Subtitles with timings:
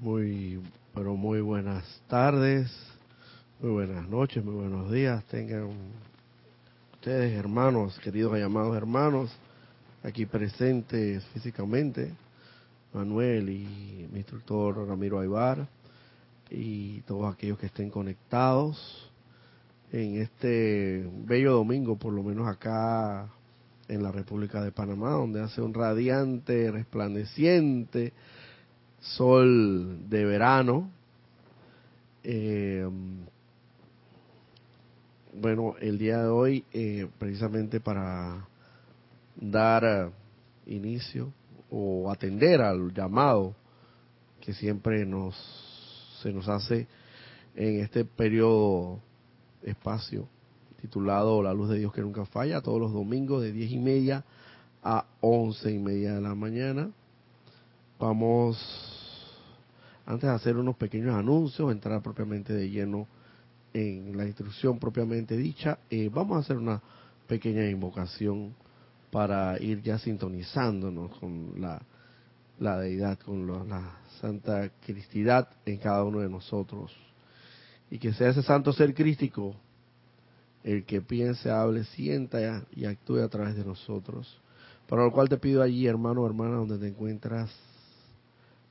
[0.00, 0.60] Muy,
[0.94, 2.70] pero muy buenas tardes,
[3.60, 5.24] muy buenas noches, muy buenos días.
[5.24, 5.70] Tengan
[6.92, 9.28] ustedes, hermanos, queridos y amados hermanos,
[10.04, 12.12] aquí presentes físicamente,
[12.94, 15.66] Manuel y mi instructor Ramiro Aybar,
[16.48, 19.10] y todos aquellos que estén conectados
[19.90, 23.26] en este bello domingo, por lo menos acá
[23.88, 28.12] en la República de Panamá, donde hace un radiante, resplandeciente,
[29.00, 30.90] sol de verano.
[32.22, 32.88] Eh,
[35.34, 38.46] bueno, el día de hoy, eh, precisamente para
[39.36, 40.10] dar eh,
[40.66, 41.32] inicio
[41.70, 43.54] o atender al llamado
[44.40, 45.36] que siempre nos
[46.22, 46.88] se nos hace
[47.54, 48.98] en este periodo
[49.62, 50.26] espacio
[50.80, 54.24] titulado La luz de Dios que nunca falla, todos los domingos de diez y media
[54.82, 56.90] a once y media de la mañana
[57.98, 58.56] Vamos,
[60.06, 63.08] antes de hacer unos pequeños anuncios, entrar propiamente de lleno
[63.74, 66.80] en la instrucción propiamente dicha, eh, vamos a hacer una
[67.26, 68.54] pequeña invocación
[69.10, 71.82] para ir ya sintonizándonos con la,
[72.60, 76.92] la deidad, con la santa cristidad en cada uno de nosotros.
[77.90, 79.56] Y que sea ese santo ser crístico
[80.62, 84.40] el que piense, hable, sienta y actúe a través de nosotros.
[84.88, 87.50] Para lo cual te pido allí, hermano o hermana, donde te encuentras,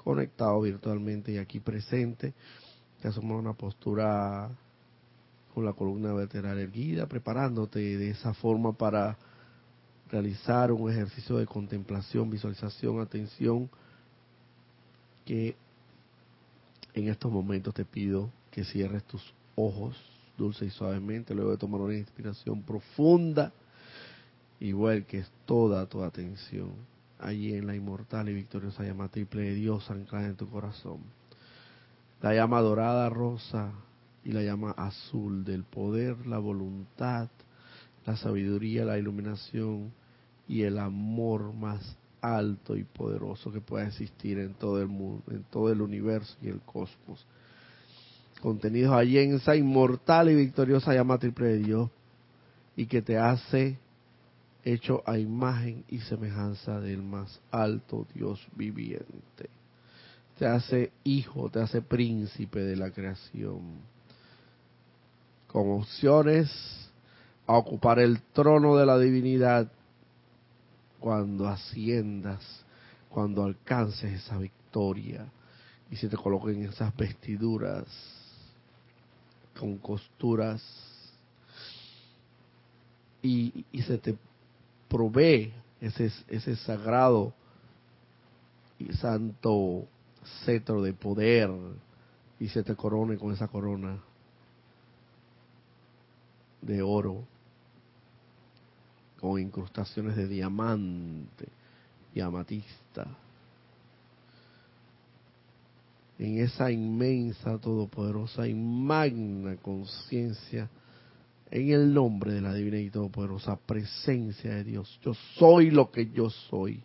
[0.07, 2.33] conectado virtualmente y aquí presente,
[3.01, 4.49] te asumas una postura
[5.53, 9.17] con la columna vertebral erguida, preparándote de esa forma para
[10.09, 13.69] realizar un ejercicio de contemplación, visualización, atención,
[15.25, 15.57] que
[16.93, 19.97] en estos momentos te pido que cierres tus ojos
[20.37, 23.51] dulce y suavemente, luego de tomar una inspiración profunda,
[24.61, 26.71] igual que es toda tu atención
[27.19, 30.99] allí en la inmortal y victoriosa llama triple de Dios anclada en tu corazón.
[32.21, 33.71] La llama dorada, rosa
[34.23, 37.29] y la llama azul del poder, la voluntad,
[38.05, 39.91] la sabiduría, la iluminación
[40.47, 45.43] y el amor más alto y poderoso que pueda existir en todo el mundo, en
[45.43, 47.25] todo el universo y el cosmos.
[48.41, 51.89] Contenidos allí en esa inmortal y victoriosa llama triple de Dios
[52.75, 53.77] y que te hace
[54.73, 59.49] hecho a imagen y semejanza del más alto Dios viviente.
[60.37, 63.79] Te hace hijo, te hace príncipe de la creación.
[65.47, 66.51] Con opciones
[67.47, 69.71] a ocupar el trono de la divinidad
[70.99, 72.43] cuando asciendas,
[73.09, 75.25] cuando alcances esa victoria
[75.89, 77.85] y se te coloquen esas vestiduras
[79.57, 80.61] con costuras
[83.21, 84.17] y, y se te
[84.87, 87.33] provee ese, ese sagrado
[88.79, 89.85] y santo
[90.45, 91.49] cetro de poder
[92.39, 93.97] y se te corone con esa corona
[96.61, 97.23] de oro
[99.19, 101.47] con incrustaciones de diamante
[102.13, 103.07] y amatista.
[106.19, 110.69] En esa inmensa, todopoderosa y magna conciencia
[111.49, 114.99] en el nombre de la divina y todopoderosa presencia de Dios.
[115.03, 116.83] Yo soy lo que yo soy.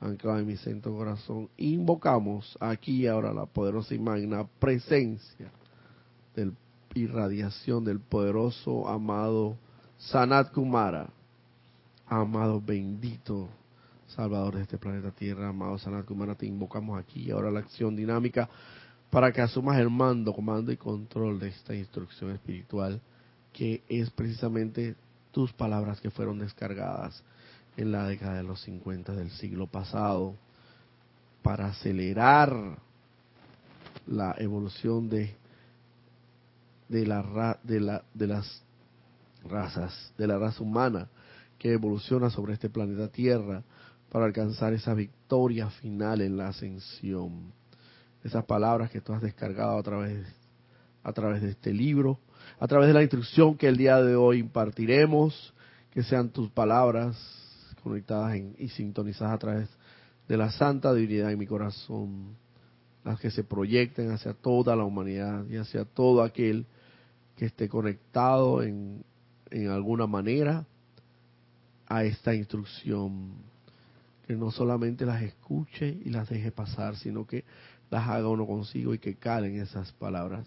[0.00, 5.52] Anclado en mi centro corazón, invocamos aquí ahora la poderosa y magna presencia
[6.34, 6.54] del
[6.94, 9.56] irradiación del poderoso amado
[9.98, 11.08] Sanat Kumara,
[12.06, 13.48] amado bendito
[14.08, 18.48] Salvador de este planeta Tierra, amado Sanat Kumara, te invocamos aquí ahora la acción dinámica
[19.10, 23.00] para que asumas el mando, comando y control de esta instrucción espiritual
[23.52, 24.96] que es precisamente
[25.30, 27.22] tus palabras que fueron descargadas
[27.76, 30.34] en la década de los 50 del siglo pasado
[31.42, 32.78] para acelerar
[34.06, 35.34] la evolución de
[36.88, 38.62] de la de la de las
[39.44, 41.08] razas de la raza humana
[41.58, 43.62] que evoluciona sobre este planeta Tierra
[44.10, 47.52] para alcanzar esa victoria final en la ascensión.
[48.22, 50.26] Esas palabras que tú has descargado a través
[51.02, 52.18] a través de este libro
[52.62, 55.52] a través de la instrucción que el día de hoy impartiremos,
[55.90, 57.16] que sean tus palabras
[57.82, 59.68] conectadas y sintonizadas a través
[60.28, 62.36] de la santa divinidad en mi corazón,
[63.04, 66.66] las que se proyecten hacia toda la humanidad y hacia todo aquel
[67.36, 69.02] que esté conectado en,
[69.50, 70.64] en alguna manera
[71.88, 73.32] a esta instrucción,
[74.24, 77.44] que no solamente las escuche y las deje pasar, sino que
[77.90, 80.46] las haga uno consigo y que calen esas palabras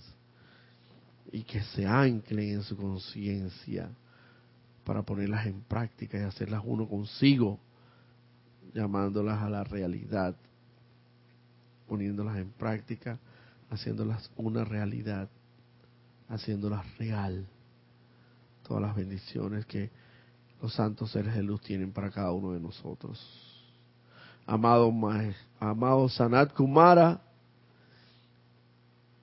[1.31, 3.89] y que se anclen en su conciencia
[4.83, 7.59] para ponerlas en práctica y hacerlas uno consigo,
[8.73, 10.35] llamándolas a la realidad
[11.87, 13.19] poniéndolas en práctica,
[13.69, 15.29] haciéndolas una realidad,
[16.29, 17.45] haciéndolas real.
[18.67, 19.91] Todas las bendiciones que
[20.61, 23.19] los santos seres de luz tienen para cada uno de nosotros.
[24.45, 24.91] Amado,
[25.59, 27.21] amado Sanat Kumara,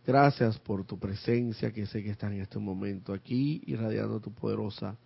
[0.06, 4.96] gracias por tu presencia que sé que está en este momento aquí irradiando tu poderosa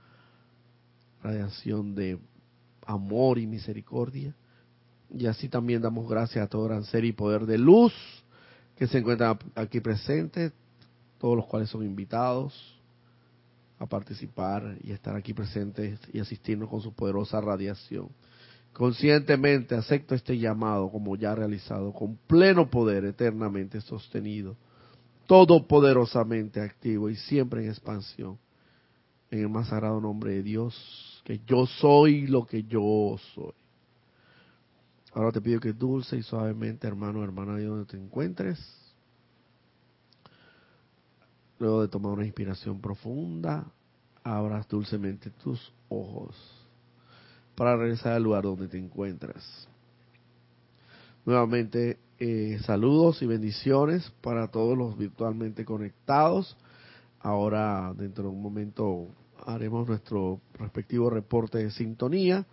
[1.22, 2.18] radiación de
[2.86, 4.34] amor y misericordia.
[5.10, 7.92] Y así también damos gracias a todo gran ser y poder de luz
[8.76, 10.52] que se encuentran aquí presentes,
[11.18, 12.76] todos los cuales son invitados
[13.78, 18.08] a participar y estar aquí presentes y asistirnos con su poderosa radiación.
[18.72, 24.56] Conscientemente acepto este llamado como ya realizado, con pleno poder eternamente sostenido,
[25.26, 28.38] todopoderosamente activo y siempre en expansión,
[29.30, 33.54] en el más sagrado nombre de Dios, que yo soy lo que yo soy.
[35.12, 38.58] Ahora te pido que dulce y suavemente, hermano, hermana, de donde te encuentres,
[41.58, 43.66] luego de tomar una inspiración profunda,
[44.22, 46.36] abras dulcemente tus ojos
[47.54, 49.66] para regresar al lugar donde te encuentras.
[51.24, 56.56] Nuevamente, eh, saludos y bendiciones para todos los virtualmente conectados.
[57.20, 59.08] Ahora, dentro de un momento,
[59.44, 62.46] haremos nuestro respectivo reporte de sintonía,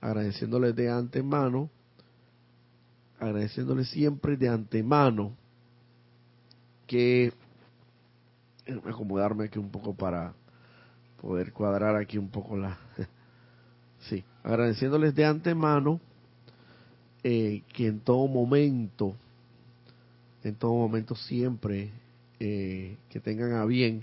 [0.00, 1.70] agradeciéndoles de antemano
[3.20, 5.32] agradeciéndole siempre de antemano
[6.86, 7.32] que
[8.86, 10.34] acomodarme aquí un poco para
[11.20, 12.78] poder cuadrar aquí un poco la
[14.08, 16.00] sí agradeciéndoles de antemano
[17.30, 19.14] eh, que en todo momento
[20.42, 21.90] en todo momento siempre
[22.40, 24.02] eh, que tengan a bien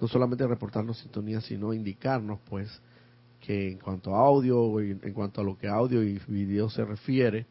[0.00, 2.70] no solamente reportarnos sintonía sino indicarnos pues
[3.40, 7.46] que en cuanto a audio en cuanto a lo que audio y video se refiere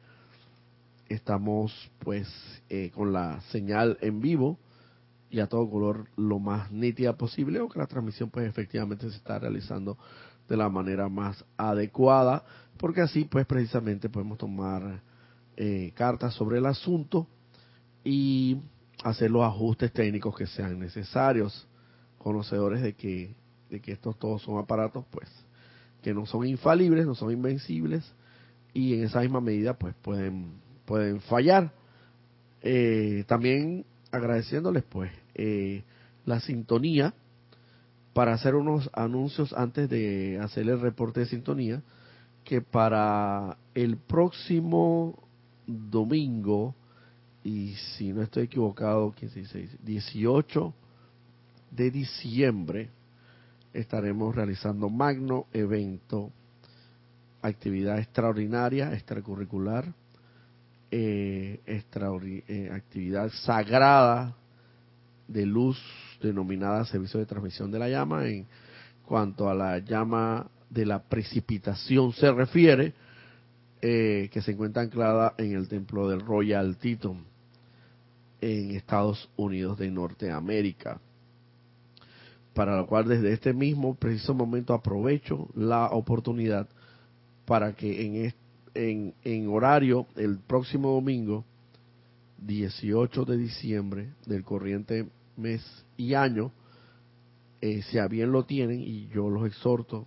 [1.09, 2.29] estamos pues
[2.69, 4.57] eh, con la señal en vivo
[5.29, 9.17] y a todo color lo más nítida posible o que la transmisión pues efectivamente se
[9.17, 9.97] está realizando
[10.47, 12.43] de la manera más adecuada
[12.77, 15.01] porque así pues precisamente podemos tomar
[15.55, 17.27] eh, cartas sobre el asunto
[18.03, 18.57] y
[19.03, 21.67] hacer los ajustes técnicos que sean necesarios
[22.17, 23.35] conocedores de que
[23.69, 25.27] de que estos todos son aparatos pues
[26.01, 28.13] que no son infalibles no son invencibles
[28.73, 31.73] y en esa misma medida pues pueden pueden fallar.
[32.63, 35.83] Eh, también agradeciéndoles pues eh,
[36.25, 37.13] la sintonía
[38.17, 41.83] para hacer unos anuncios antes de hacer el reporte de sintonía
[42.43, 45.29] que para el próximo
[45.67, 46.73] domingo
[47.43, 50.73] y si no estoy equivocado 15, 18
[51.69, 52.89] de diciembre
[53.71, 56.31] estaremos realizando magno evento
[57.43, 59.93] actividad extraordinaria extracurricular
[60.89, 64.35] eh, eh, actividad sagrada
[65.27, 65.79] de luz
[66.21, 68.27] denominada servicio de transmisión de la llama.
[68.27, 68.45] En
[69.05, 72.93] cuanto a la llama de la precipitación se refiere
[73.81, 77.25] eh, que se encuentra anclada en el templo del Royal Teton
[78.41, 80.99] en Estados Unidos de Norteamérica
[82.53, 86.67] para lo cual desde este mismo preciso momento aprovecho la oportunidad
[87.45, 88.47] para que en este
[88.77, 91.45] en, horario el próximo domingo,
[92.39, 95.63] 18 de diciembre del corriente mes
[95.95, 96.51] y año,
[97.61, 100.05] eh, si a bien lo tienen, y yo los exhorto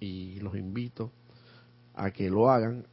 [0.00, 1.12] y los invito
[1.94, 2.86] a que lo hagan,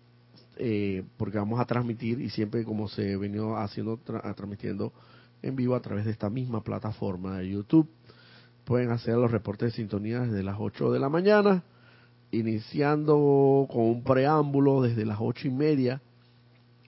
[0.57, 4.93] eh, porque vamos a transmitir, y siempre como se venido haciendo, transmitiendo
[5.41, 7.89] en vivo a través de esta misma plataforma de YouTube,
[8.63, 11.63] pueden hacer los reportes de sintonía desde las 8 de la mañana
[12.31, 16.01] iniciando con un preámbulo desde las ocho y media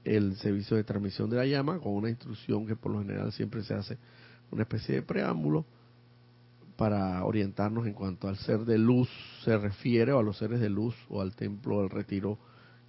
[0.03, 3.63] el servicio de transmisión de la llama con una instrucción que por lo general siempre
[3.63, 3.97] se hace
[4.53, 5.65] una especie de preámbulo
[6.77, 9.09] para orientarnos en cuanto al ser de luz
[9.43, 12.37] se refiere o a los seres de luz o al templo del retiro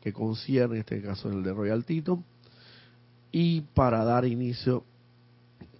[0.01, 2.23] que concierne en este caso el de Royal Tito
[3.33, 4.85] y para dar inicio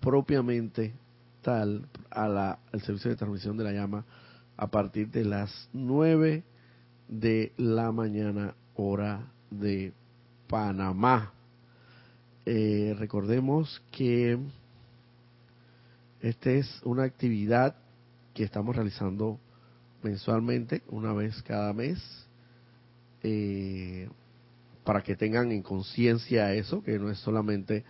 [0.01, 0.95] propiamente
[1.43, 4.05] tal a la, al servicio de transmisión de la llama
[4.57, 6.45] a partir de las nueve
[7.09, 9.93] de la mañana hora de
[10.49, 11.33] Panamá.
[12.47, 14.39] Eh, recordemos que
[16.25, 17.77] esta es una actividad
[18.33, 19.39] que estamos realizando
[20.03, 21.99] mensualmente, una vez cada mes,
[23.23, 24.09] eh,
[24.85, 27.85] para que tengan en conciencia eso, que no es solamente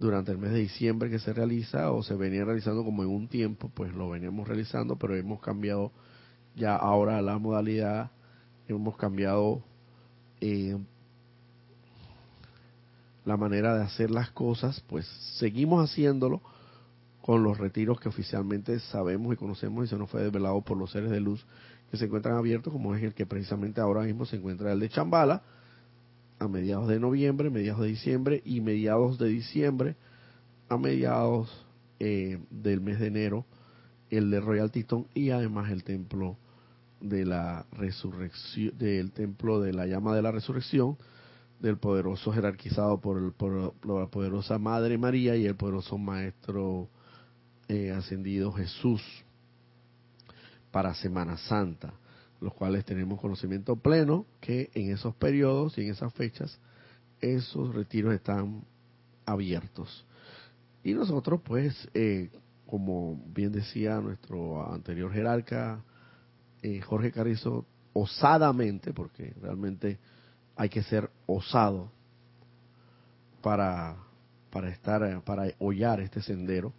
[0.00, 3.28] durante el mes de diciembre que se realiza o se venía realizando como en un
[3.28, 5.92] tiempo, pues lo veníamos realizando, pero hemos cambiado
[6.56, 8.10] ya ahora la modalidad
[8.66, 9.62] hemos cambiado
[10.40, 10.76] eh,
[13.24, 15.06] la manera de hacer las cosas, pues
[15.38, 16.42] seguimos haciéndolo
[17.28, 20.90] con los retiros que oficialmente sabemos y conocemos y se nos fue desvelado por los
[20.92, 21.44] seres de luz
[21.90, 24.88] que se encuentran abiertos, como es el que precisamente ahora mismo se encuentra el de
[24.88, 25.42] Chambala,
[26.38, 29.94] a mediados de noviembre, mediados de diciembre y mediados de diciembre
[30.70, 31.66] a mediados
[32.00, 33.44] eh, del mes de enero,
[34.08, 36.38] el de Royal Teton y además el templo
[37.02, 40.96] de la resurrección, del templo de la llama de la resurrección,
[41.60, 46.88] del poderoso jerarquizado por, el, por la poderosa Madre María y el poderoso Maestro
[47.68, 49.02] eh, ascendido Jesús
[50.70, 51.92] para Semana Santa,
[52.40, 56.58] los cuales tenemos conocimiento pleno que en esos periodos y en esas fechas
[57.20, 58.64] esos retiros están
[59.26, 60.06] abiertos.
[60.84, 62.30] Y nosotros pues, eh,
[62.66, 65.82] como bien decía nuestro anterior jerarca,
[66.62, 69.98] eh, Jorge Carrizo, osadamente, porque realmente
[70.56, 71.90] hay que ser osado
[73.42, 73.96] para,
[74.50, 76.72] para estar, para hollar este sendero,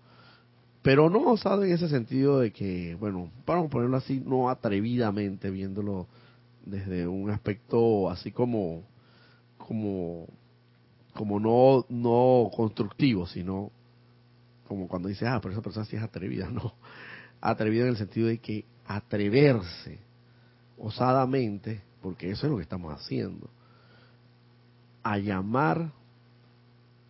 [0.81, 5.49] pero no osado en ese sentido de que, bueno, vamos a ponerlo así, no atrevidamente,
[5.49, 6.07] viéndolo
[6.65, 8.83] desde un aspecto así como,
[9.57, 10.27] como,
[11.13, 13.71] como no, no constructivo, sino
[14.67, 16.73] como cuando dices, ah, pero esa persona sí es atrevida, no,
[17.41, 19.99] atrevida en el sentido de que atreverse
[20.77, 23.49] osadamente, porque eso es lo que estamos haciendo,
[25.03, 25.91] a llamar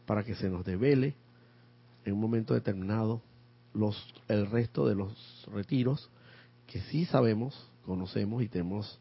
[0.07, 1.13] para que se nos devele
[2.03, 3.21] en un momento determinado
[3.73, 6.09] los el resto de los retiros
[6.67, 8.99] que sí sabemos, conocemos y tenemos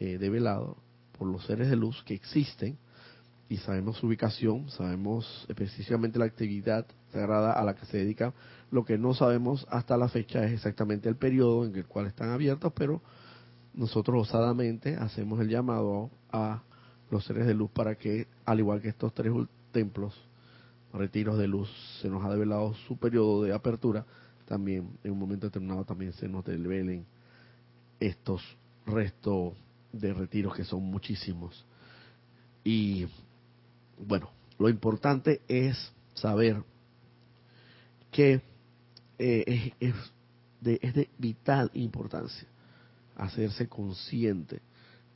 [0.00, 0.76] eh, develado
[1.16, 2.78] por los seres de luz que existen
[3.48, 8.34] y sabemos su ubicación, sabemos específicamente la actividad sagrada a la que se dedica.
[8.70, 12.30] Lo que no sabemos hasta la fecha es exactamente el periodo en el cual están
[12.30, 13.00] abiertos, pero
[13.72, 16.62] nosotros osadamente hacemos el llamado a
[17.10, 19.32] los seres de luz para que, al igual que estos tres
[19.72, 20.27] templos,
[20.92, 24.06] retiros de luz, se nos ha develado su periodo de apertura,
[24.46, 27.04] también en un momento determinado también se nos develen
[28.00, 28.42] estos
[28.86, 29.54] restos
[29.92, 31.66] de retiros que son muchísimos.
[32.64, 33.06] Y
[33.98, 36.62] bueno, lo importante es saber
[38.10, 38.40] que
[39.18, 39.94] eh, es,
[40.60, 42.48] de, es de vital importancia
[43.16, 44.60] hacerse consciente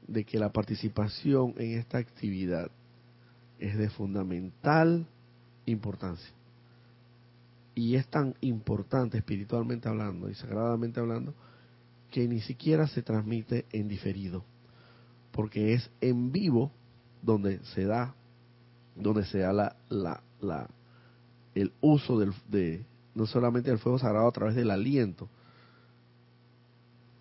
[0.06, 2.70] de que la participación en esta actividad
[3.58, 5.21] es de fundamental importancia.
[7.74, 11.34] Y es tan importante espiritualmente hablando y sagradamente hablando
[12.10, 14.44] que ni siquiera se transmite en diferido,
[15.30, 16.70] porque es en vivo
[17.22, 18.14] donde se da,
[18.94, 20.68] donde se da la, la, la
[21.54, 25.28] el uso del, de no solamente del fuego sagrado a través del aliento,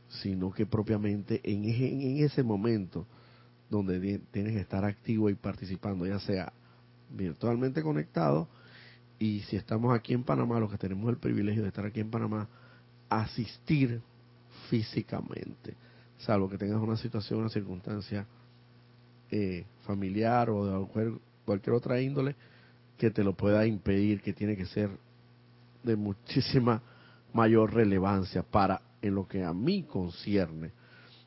[0.09, 3.05] sino que propiamente en, en ese momento
[3.69, 6.51] donde tienes que estar activo y participando, ya sea
[7.11, 8.47] virtualmente conectado
[9.19, 12.09] y si estamos aquí en Panamá, los que tenemos el privilegio de estar aquí en
[12.09, 12.47] Panamá,
[13.07, 14.01] asistir
[14.69, 15.75] físicamente,
[16.17, 18.25] salvo que tengas una situación, una circunstancia
[19.29, 22.35] eh, familiar o de cualquier, cualquier otra índole
[22.97, 24.89] que te lo pueda impedir, que tiene que ser
[25.83, 26.81] de muchísima
[27.33, 30.71] mayor relevancia para, en lo que a mí concierne,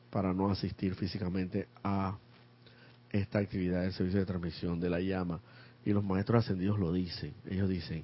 [0.09, 2.17] para no asistir físicamente a
[3.09, 5.39] esta actividad del servicio de transmisión de la llama
[5.85, 7.33] y los maestros ascendidos lo dicen.
[7.47, 8.03] Ellos dicen,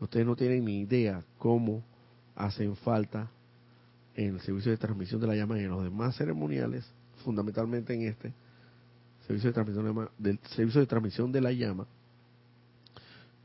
[0.00, 1.84] ustedes no tienen ni idea cómo
[2.34, 3.30] hacen falta
[4.14, 6.90] en el servicio de transmisión de la llama y en los demás ceremoniales,
[7.24, 8.32] fundamentalmente en este
[9.26, 11.86] servicio de transmisión de, del servicio de transmisión de la llama,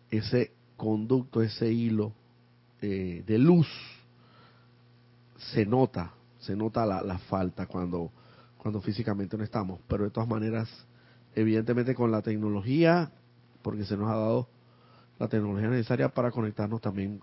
[0.09, 2.13] ese conducto, ese hilo
[2.81, 3.67] eh, de luz
[5.37, 8.11] se nota, se nota la, la falta cuando
[8.65, 10.67] cuando físicamente no estamos, pero de todas maneras,
[11.35, 13.11] evidentemente con la tecnología
[13.65, 14.47] porque se nos ha dado
[15.17, 17.19] la tecnología necesaria para conectarnos también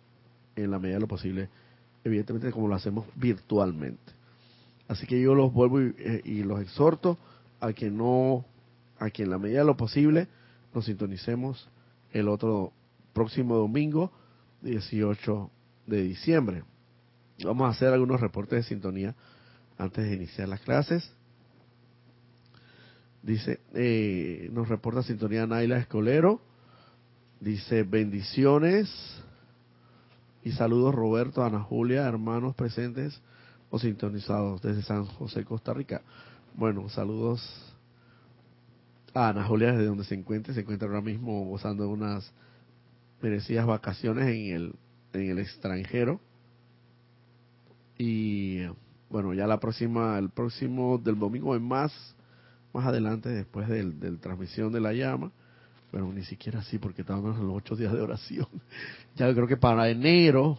[0.57, 1.49] en la medida de lo posible,
[2.03, 4.13] evidentemente como lo hacemos virtualmente.
[4.89, 7.17] Así que yo los vuelvo y, eh, los exhorto
[7.61, 8.45] a que no,
[8.99, 10.27] a que en la medida de lo posible
[10.75, 11.69] nos sintonicemos
[12.11, 12.73] el otro
[13.13, 14.11] próximo domingo,
[14.63, 15.49] 18
[15.87, 16.65] de diciembre.
[17.45, 19.15] Vamos a hacer algunos reportes de sintonía
[19.79, 21.09] antes de iniciar las clases.
[23.23, 26.41] Dice, eh, nos reporta sintonía Naila Escolero.
[27.41, 28.89] Dice, bendiciones
[30.45, 33.21] y saludos Roberto, Ana Julia, hermanos presentes
[33.71, 36.03] o sintonizados desde San José, Costa Rica.
[36.55, 37.41] Bueno, saludos
[39.15, 40.53] a Ana Julia desde donde se encuentra.
[40.53, 42.33] Se encuentra ahora mismo gozando de unas
[43.21, 44.75] merecidas vacaciones en el,
[45.13, 46.21] en el extranjero.
[47.97, 48.63] Y
[49.09, 51.93] bueno, ya la próxima, el próximo del domingo en más
[52.73, 55.31] más adelante, después del, transmisión de la llama,
[55.91, 58.49] Pero ni siquiera así, porque estamos en los ocho días de oración.
[59.17, 60.57] Ya creo que para enero,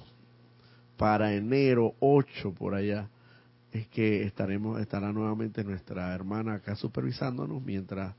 [0.96, 3.10] para enero 8 por allá,
[3.72, 8.14] es que estaremos, estará nuevamente nuestra hermana acá supervisándonos mientras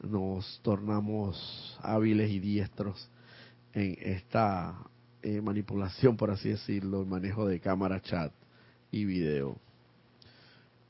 [0.00, 3.10] nos tornamos hábiles y diestros
[3.72, 4.76] en esta
[5.22, 8.32] eh, manipulación, por así decirlo, el manejo de cámara, chat
[8.92, 9.56] y video.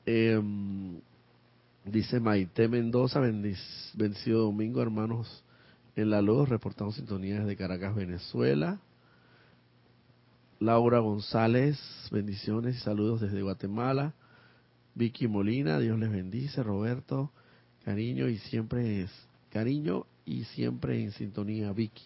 [0.05, 0.99] Em,
[1.85, 5.43] dice Maite Mendoza, vencido domingo, hermanos
[5.95, 8.79] en la luz, reportamos sintonías de Caracas, Venezuela.
[10.59, 11.79] Laura González,
[12.11, 14.13] bendiciones y saludos desde Guatemala.
[14.95, 16.63] Vicky Molina, Dios les bendice.
[16.63, 17.31] Roberto,
[17.83, 19.11] cariño y siempre es
[19.51, 22.03] cariño y siempre en sintonía, Vicky.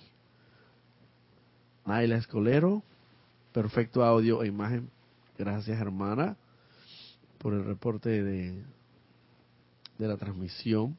[1.86, 2.84] Naila Escolero,
[3.54, 4.90] perfecto audio e imagen.
[5.38, 6.36] Gracias, hermana,
[7.38, 8.62] por el reporte de,
[10.00, 10.98] de la transmisión.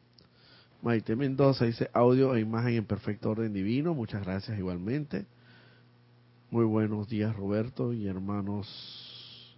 [0.83, 3.95] Maite Mendoza dice audio e imagen en perfecto orden divino.
[3.95, 5.27] Muchas gracias igualmente.
[6.51, 9.57] Muy buenos días Roberto y hermanos.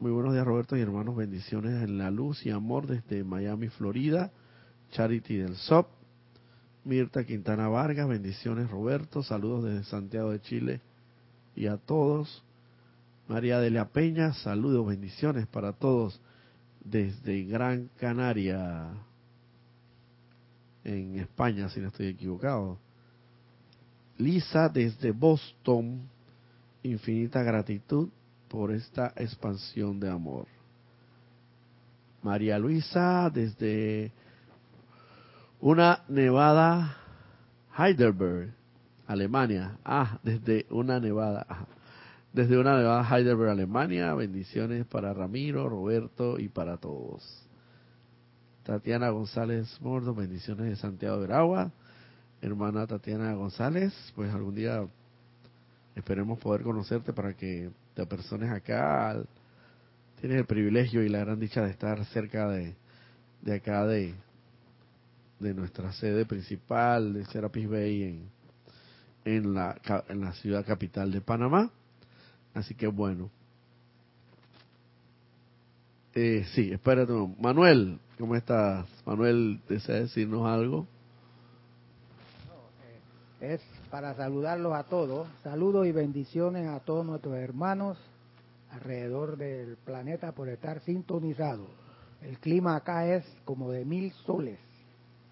[0.00, 1.16] Muy buenos días Roberto y hermanos.
[1.16, 4.32] Bendiciones en la luz y amor desde Miami, Florida.
[4.90, 5.88] Charity del SOP.
[6.84, 8.08] Mirta Quintana Vargas.
[8.08, 9.22] Bendiciones Roberto.
[9.22, 10.80] Saludos desde Santiago de Chile
[11.54, 12.44] y a todos.
[13.28, 14.32] María Delia Peña.
[14.34, 16.20] Saludos, bendiciones para todos
[16.84, 18.88] desde Gran Canaria
[20.84, 22.78] en España, si no estoy equivocado.
[24.18, 26.08] Lisa desde Boston,
[26.82, 28.10] infinita gratitud
[28.48, 30.46] por esta expansión de amor.
[32.22, 34.12] María Luisa desde
[35.60, 36.96] una nevada
[37.76, 38.54] Heidelberg,
[39.06, 39.78] Alemania.
[39.84, 41.46] Ah, desde una nevada.
[42.34, 44.12] Desde una nevada Heidelberg, Alemania.
[44.12, 47.22] Bendiciones para Ramiro, Roberto y para todos.
[48.64, 51.70] Tatiana González Mordo, bendiciones de Santiago de Aragua.
[52.42, 54.84] Hermana Tatiana González, pues algún día
[55.94, 59.16] esperemos poder conocerte para que te persones acá.
[60.20, 62.74] Tienes el privilegio y la gran dicha de estar cerca de,
[63.42, 64.12] de acá de,
[65.38, 68.28] de nuestra sede principal de Serapis Bay en,
[69.24, 71.70] en, la, en la ciudad capital de Panamá.
[72.54, 73.30] Así que bueno.
[76.14, 77.12] Eh, sí, espérate.
[77.40, 78.86] Manuel, ¿Cómo estás?
[79.04, 80.86] Manuel, ¿desea decirnos algo?
[83.40, 85.26] Eh, es para saludarlos a todos.
[85.42, 87.98] Saludos y bendiciones a todos nuestros hermanos
[88.70, 91.66] alrededor del planeta por estar sintonizados.
[92.22, 94.60] El clima acá es como de mil soles.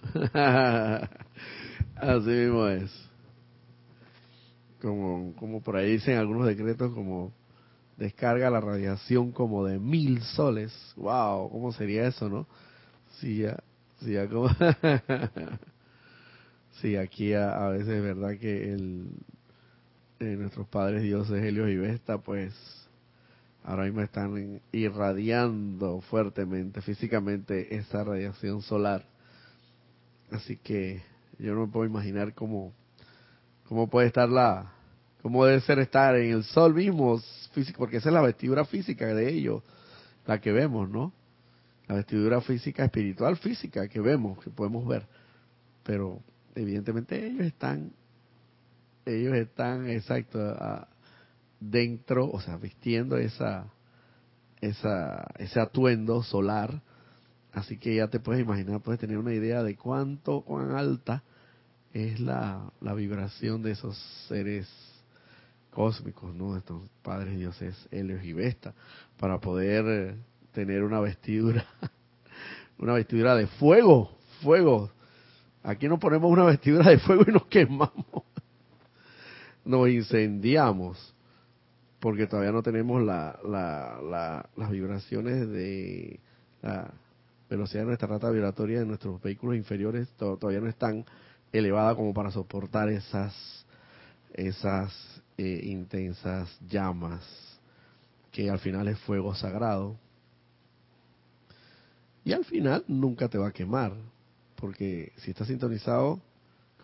[1.94, 3.11] Así mismo es.
[4.82, 7.32] Como, como por ahí dicen algunos decretos como
[7.96, 10.72] descarga la radiación como de mil soles.
[10.96, 12.46] Wow, ¿cómo sería eso, no?
[13.20, 13.62] Sí, ya,
[14.00, 14.48] sí, ya como...
[16.80, 19.06] sí, aquí a, veces es verdad que el,
[20.18, 22.52] eh, nuestros padres dioses Helios y Vesta, pues
[23.62, 29.04] ahora mismo están irradiando fuertemente, físicamente, esa radiación solar.
[30.32, 31.02] Así que
[31.38, 32.72] yo no me puedo imaginar cómo,
[33.72, 34.70] cómo puede estar la,
[35.22, 37.18] cómo debe ser estar en el sol mismo,
[37.54, 39.62] físico, porque esa es la vestidura física de ellos,
[40.26, 41.10] la que vemos, ¿no?
[41.88, 45.06] la vestidura física, espiritual física que vemos, que podemos ver.
[45.84, 46.20] Pero
[46.54, 47.92] evidentemente ellos están,
[49.06, 50.38] ellos están, exacto,
[51.58, 53.68] dentro, o sea, vistiendo esa,
[54.60, 56.82] esa, ese atuendo solar.
[57.54, 61.22] Así que ya te puedes imaginar, puedes tener una idea de cuánto, cuán alta
[61.92, 63.96] es la, la vibración de esos
[64.28, 64.68] seres
[65.70, 66.52] cósmicos, ¿no?
[66.52, 68.74] De estos padres dioses Helios y Vesta,
[69.18, 70.16] para poder
[70.52, 71.66] tener una vestidura,
[72.78, 74.10] una vestidura de fuego,
[74.42, 74.90] fuego.
[75.62, 78.24] Aquí no ponemos una vestidura de fuego y nos quemamos,
[79.64, 81.14] nos incendiamos,
[82.00, 86.20] porque todavía no tenemos la, la, las vibraciones de
[86.60, 86.92] la
[87.48, 91.04] velocidad de nuestra rata vibratoria de nuestros vehículos inferiores todavía no están
[91.52, 93.34] elevada como para soportar esas
[94.32, 94.92] esas
[95.36, 97.22] eh, intensas llamas
[98.30, 99.96] que al final es fuego sagrado
[102.24, 103.92] y al final nunca te va a quemar,
[104.56, 106.20] porque si estás sintonizado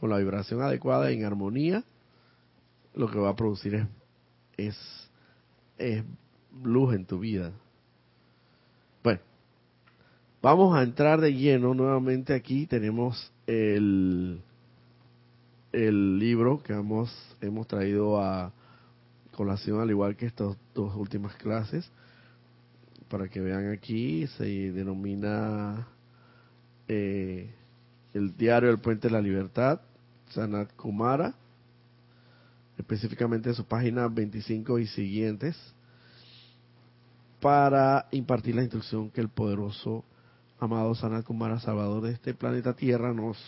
[0.01, 1.85] con la vibración adecuada en armonía,
[2.95, 3.87] lo que va a producir es,
[4.57, 5.11] es,
[5.79, 6.05] es
[6.63, 7.53] luz en tu vida.
[9.05, 9.21] Bueno,
[10.43, 12.67] vamos a entrar de lleno nuevamente aquí.
[12.67, 14.43] Tenemos el,
[15.73, 18.53] el libro que hemos, hemos traído a
[19.33, 21.91] colación, al igual que estas dos últimas clases
[23.09, 25.87] para que vean aquí, se denomina
[26.87, 27.51] eh,
[28.15, 29.81] el diario El Puente de la Libertad,
[30.31, 31.35] Sanat Kumara,
[32.77, 35.57] específicamente en su página 25 y siguientes,
[37.41, 40.05] para impartir la instrucción que el poderoso
[40.61, 43.39] amado Sanat Kumara, Salvador de este planeta Tierra, nos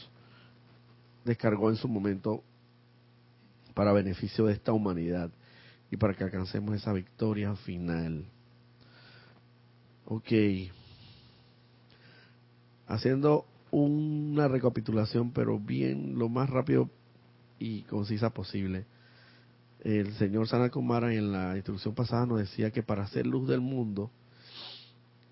[1.25, 2.43] descargó en su momento
[3.75, 5.31] para beneficio de esta humanidad
[5.91, 8.25] y para que alcancemos esa victoria final.
[10.07, 10.33] Ok.
[12.87, 16.91] Haciendo una recapitulación, pero bien lo más rápido
[17.59, 18.87] y concisa posible.
[19.81, 23.61] El señor Sanat Kumara en la instrucción pasada nos decía que para ser luz del
[23.61, 24.11] mundo,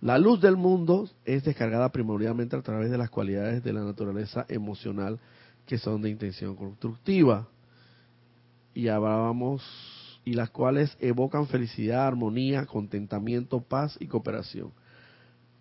[0.00, 4.46] la luz del mundo es descargada primordialmente a través de las cualidades de la naturaleza
[4.48, 5.18] emocional
[5.68, 7.46] que son de intención constructiva.
[8.74, 9.62] Y hablábamos,
[10.24, 14.72] y las cuales evocan felicidad, armonía, contentamiento, paz y cooperación.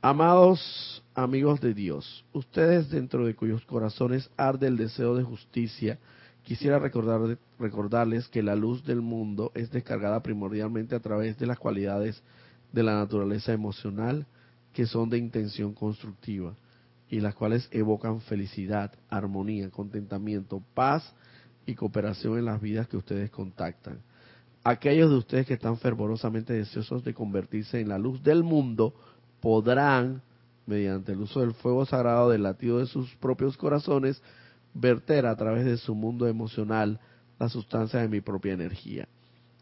[0.02, 6.00] Amados amigos de Dios, ustedes dentro de cuyos corazones arde el deseo de justicia,
[6.44, 11.60] quisiera recordar, recordarles que la luz del mundo es descargada primordialmente a través de las
[11.60, 12.24] cualidades
[12.72, 14.26] de la naturaleza emocional
[14.72, 16.56] que son de intención constructiva
[17.10, 21.14] y las cuales evocan felicidad, armonía, contentamiento, paz
[21.66, 24.00] y cooperación en las vidas que ustedes contactan.
[24.64, 28.94] Aquellos de ustedes que están fervorosamente deseosos de convertirse en la luz del mundo
[29.40, 30.22] podrán,
[30.66, 34.22] mediante el uso del fuego sagrado del latido de sus propios corazones,
[34.74, 37.00] verter a través de su mundo emocional
[37.40, 39.08] la sustancia de mi propia energía,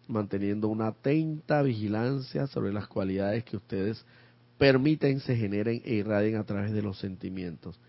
[0.07, 4.03] manteniendo una atenta vigilancia sobre las cualidades que ustedes
[4.57, 7.79] permiten se generen e irradien a través de los sentimientos,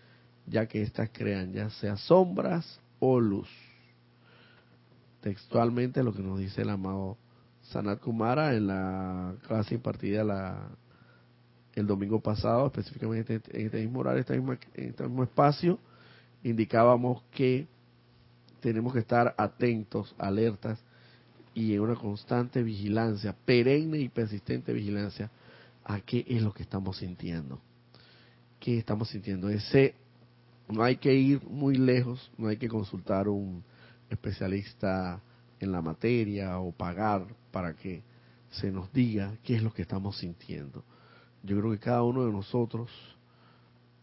[0.45, 3.49] ya que éstas crean ya sea sombras o luz.
[5.21, 7.17] Textualmente lo que nos dice el amado
[7.63, 10.69] Sanat Kumara en la clase impartida la,
[11.75, 15.79] el domingo pasado, específicamente en este mismo horario, este mismo, en este mismo espacio,
[16.43, 17.67] indicábamos que
[18.61, 20.79] tenemos que estar atentos, alertas
[21.53, 25.29] y en una constante vigilancia, perenne y persistente vigilancia
[25.87, 27.61] a qué es lo que estamos sintiendo.
[28.59, 29.47] ¿Qué estamos sintiendo?
[29.49, 29.95] Ese
[30.67, 33.63] no hay que ir muy lejos, no hay que consultar un
[34.09, 35.21] especialista
[35.61, 38.03] en la materia o pagar para que
[38.51, 40.83] se nos diga qué es lo que estamos sintiendo.
[41.41, 42.91] Yo creo que cada uno de nosotros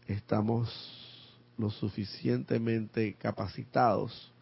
[0.07, 0.71] estamos
[1.55, 4.33] lo suficientemente capacitados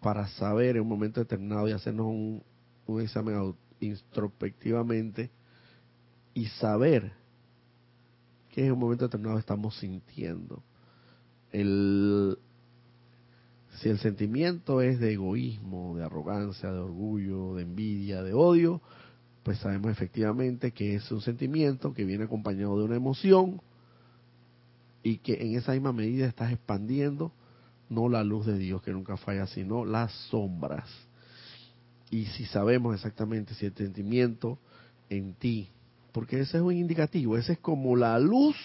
[0.00, 2.42] para saber en un momento determinado y hacernos un,
[2.86, 5.30] un examen introspectivamente
[6.34, 7.12] y saber
[8.50, 10.62] que en un momento determinado estamos sintiendo.
[11.52, 12.36] El,
[13.78, 18.80] si el sentimiento es de egoísmo, de arrogancia, de orgullo, de envidia, de odio,
[19.44, 23.60] pues sabemos efectivamente que es un sentimiento que viene acompañado de una emoción
[25.02, 27.32] y que en esa misma medida estás expandiendo
[27.90, 30.88] no la luz de Dios que nunca falla, sino las sombras.
[32.10, 34.58] Y si sabemos exactamente si el sentimiento
[35.10, 35.68] en ti
[36.14, 38.56] porque ese es un indicativo, ese es como la luz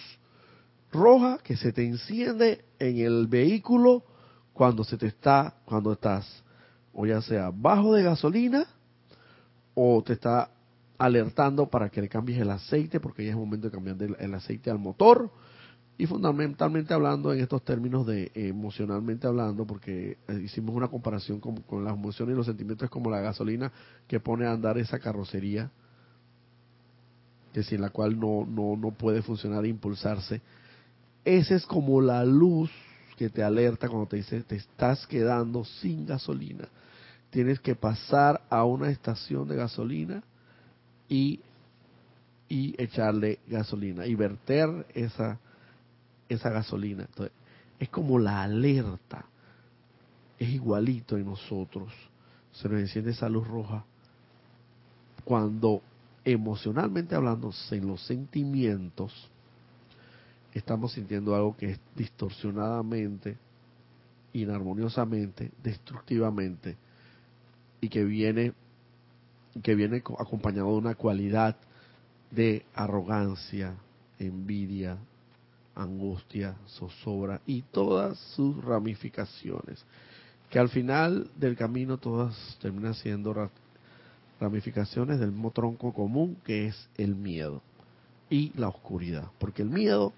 [0.92, 4.04] roja que se te enciende en el vehículo
[4.52, 6.44] cuando se te está, cuando estás,
[6.92, 8.66] o ya sea bajo de gasolina,
[9.74, 10.52] o te está
[10.96, 14.70] alertando para que le cambies el aceite, porque ya es momento de cambiar el aceite
[14.70, 15.28] al motor,
[15.98, 21.56] y fundamentalmente hablando en estos términos de emocionalmente hablando, porque eh, hicimos una comparación con,
[21.62, 23.72] con las emociones y los sentimientos, es como la gasolina
[24.06, 25.72] que pone a andar esa carrocería
[27.52, 30.40] que sin la cual no, no, no puede funcionar e impulsarse.
[31.24, 32.70] Esa es como la luz
[33.16, 36.68] que te alerta cuando te dice te estás quedando sin gasolina.
[37.30, 40.22] Tienes que pasar a una estación de gasolina
[41.08, 41.40] y,
[42.48, 45.38] y echarle gasolina y verter esa,
[46.28, 47.04] esa gasolina.
[47.04, 47.32] Entonces,
[47.78, 49.24] es como la alerta.
[50.38, 51.92] Es igualito en nosotros.
[52.52, 53.84] Se nos enciende esa luz roja
[55.24, 55.82] cuando
[56.24, 59.12] emocionalmente hablando, en los sentimientos,
[60.52, 63.36] estamos sintiendo algo que es distorsionadamente,
[64.32, 66.76] inarmoniosamente, destructivamente,
[67.80, 68.52] y que viene,
[69.62, 71.56] que viene acompañado de una cualidad
[72.30, 73.74] de arrogancia,
[74.18, 74.98] envidia,
[75.74, 79.84] angustia, zozobra y todas sus ramificaciones,
[80.50, 83.32] que al final del camino todas terminan siendo
[84.40, 87.62] ramificaciones del mismo tronco común que es el miedo
[88.30, 90.12] y la oscuridad, porque el miedo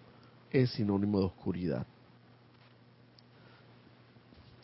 [0.51, 1.87] es sinónimo de oscuridad.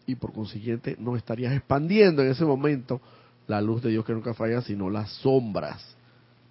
[0.07, 3.01] Y por consiguiente no estarías expandiendo en ese momento
[3.47, 5.97] la luz de Dios que nunca falla, sino las sombras.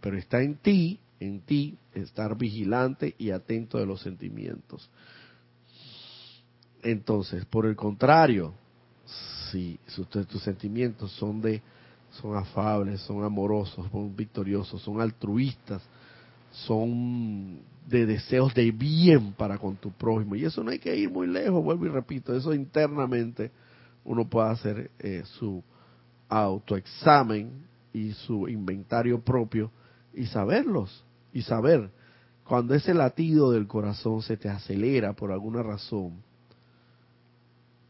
[0.02, 4.89] Pero está en ti, en ti, estar vigilante y atento de los sentimientos.
[6.84, 8.54] Entonces, por el contrario,
[9.52, 11.62] si, tus sentimientos son de
[12.12, 15.82] son afables, son amorosos, son victoriosos, son altruistas,
[16.52, 20.36] son de deseos de bien para con tu prójimo.
[20.36, 23.52] Y eso no hay que ir muy lejos, vuelvo y repito, eso internamente
[24.04, 25.63] uno puede hacer eh, su
[26.30, 27.52] autoexamen
[27.93, 29.72] y su inventario propio
[30.13, 31.91] y saberlos, y saber
[32.43, 36.24] cuando ese latido del corazón se te acelera por alguna razón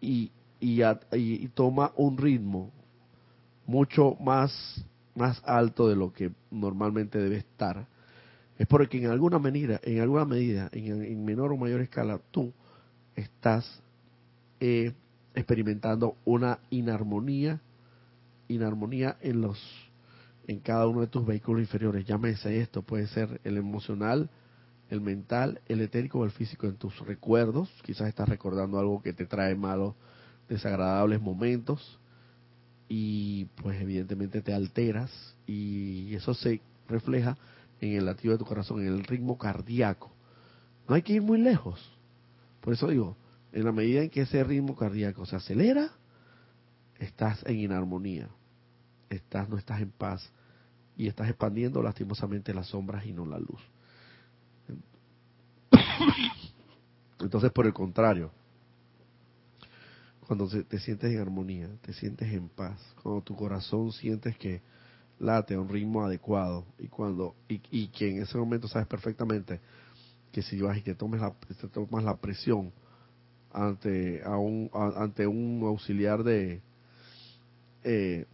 [0.02, 2.72] y, y, y toma un ritmo
[3.68, 7.86] mucho más, más alto de lo que normalmente debe estar,
[8.58, 12.52] es porque en alguna medida, en alguna medida, en, menor o mayor escala, tú
[13.16, 13.84] estás
[14.60, 14.94] eh,
[15.36, 17.62] experimentando una inarmonía,
[18.48, 19.62] inarmonía en los,
[20.48, 22.06] en cada uno de tus vehículos inferiores.
[22.06, 24.30] Llámese esto, puede ser el emocional,
[24.90, 27.70] el mental, el etérico o el físico en tus recuerdos.
[27.84, 29.94] Quizás estás recordando algo que te trae malos,
[30.48, 32.00] desagradables momentos
[32.90, 35.12] y pues evidentemente te alteras
[35.46, 37.38] y eso se refleja
[37.82, 40.12] en el latido de tu corazón, en el ritmo cardíaco.
[40.88, 41.92] No hay que ir muy lejos.
[42.62, 43.18] Por eso digo,
[43.52, 45.92] en la medida en que ese ritmo cardíaco se acelera,
[47.00, 48.30] estás en inarmonía,
[49.10, 50.32] estás, no estás en paz
[50.96, 53.62] y estás expandiendo lastimosamente las sombras y no la luz.
[57.20, 58.32] Entonces, por el contrario,
[60.28, 64.62] cuando te sientes en armonía, te sientes en paz, cuando tu corazón sientes que
[65.20, 69.60] late a un ritmo adecuado y cuando y, que en ese momento sabes perfectamente
[70.32, 72.72] que si vas y te tomes la te tomas la presión
[73.52, 76.62] ante a un ante un auxiliar de
[77.84, 78.26] eh,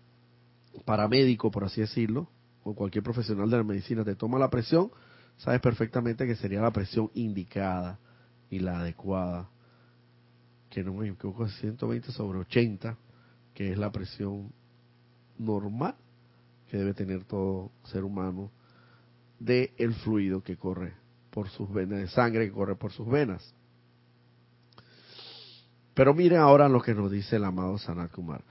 [0.84, 2.28] paramédico por así decirlo
[2.64, 4.92] o cualquier profesional de la medicina te toma la presión
[5.38, 7.98] sabes perfectamente que sería la presión indicada
[8.50, 9.50] y la adecuada
[10.74, 12.98] que no me equivoco es 120 sobre 80
[13.54, 14.52] que es la presión
[15.38, 15.94] normal
[16.68, 18.50] que debe tener todo ser humano
[19.38, 20.94] de el fluido que corre
[21.30, 23.54] por sus venas, de sangre que corre por sus venas.
[25.94, 28.44] Pero miren ahora lo que nos dice el amado Sanat Kumar.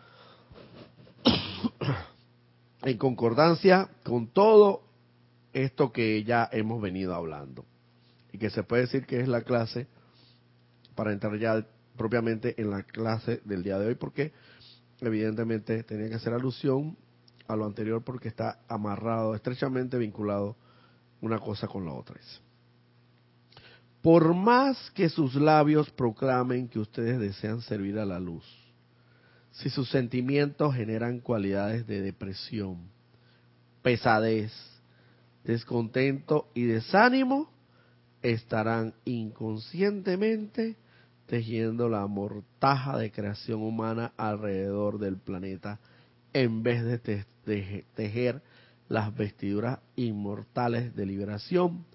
[2.82, 4.82] en concordancia con todo
[5.52, 7.64] esto que ya hemos venido hablando
[8.32, 9.88] y que se puede decir que es la clase
[10.94, 14.32] para entrar ya propiamente en la clase del día de hoy porque
[15.00, 16.96] evidentemente tenía que hacer alusión
[17.46, 20.56] a lo anterior porque está amarrado, estrechamente vinculado
[21.20, 22.16] una cosa con la otra.
[24.00, 28.44] Por más que sus labios proclamen que ustedes desean servir a la luz,
[29.52, 32.88] si sus sentimientos generan cualidades de depresión,
[33.82, 34.52] pesadez,
[35.44, 37.50] descontento y desánimo,
[38.22, 40.76] estarán inconscientemente
[41.32, 45.78] tejiendo la mortaja de creación humana alrededor del planeta
[46.34, 47.24] en vez de
[47.94, 48.42] tejer
[48.90, 51.86] las vestiduras inmortales de liberación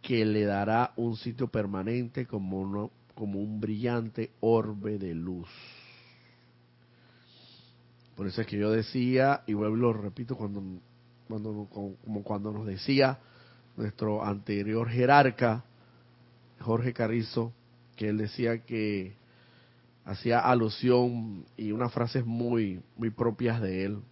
[0.00, 5.48] que le dará un sitio permanente como, uno, como un brillante orbe de luz.
[8.14, 10.62] Por eso es que yo decía, y vuelvo y lo repito cuando,
[11.26, 13.18] cuando, como cuando nos decía
[13.76, 15.64] nuestro anterior jerarca,
[16.60, 17.52] Jorge Carrizo,
[17.96, 19.16] que él decía que
[20.04, 24.02] hacía alusión y unas frases muy, muy propias de él,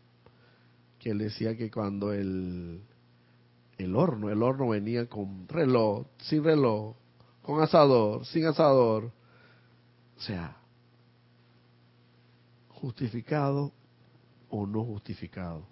[0.99, 2.83] que él decía que cuando el,
[3.79, 6.95] el horno, el horno venía con reloj, sin reloj,
[7.43, 9.11] con asador, sin asador,
[10.16, 10.57] o sea,
[12.69, 13.73] justificado
[14.51, 15.66] o no justificado,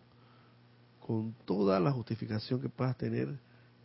[1.01, 3.38] con toda la justificación que puedas tener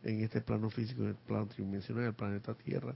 [0.04, 2.96] en este plano físico, en el plano tridimensional, en el planeta Tierra,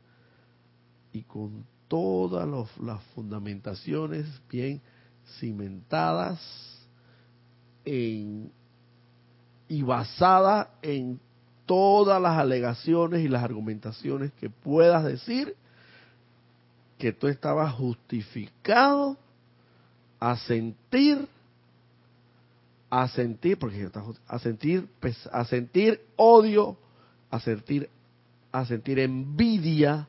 [1.18, 2.48] y con todas
[2.80, 4.82] las fundamentaciones bien
[5.40, 6.40] cimentadas
[7.84, 8.52] y
[9.82, 11.20] basada en
[11.66, 15.56] todas las alegaciones y las argumentaciones que puedas decir
[16.98, 19.18] que tú estabas justificado
[20.20, 21.28] a sentir
[22.90, 23.90] a sentir porque
[24.28, 24.88] a sentir
[25.32, 26.78] a sentir odio
[27.32, 27.90] a sentir
[28.52, 30.08] a sentir envidia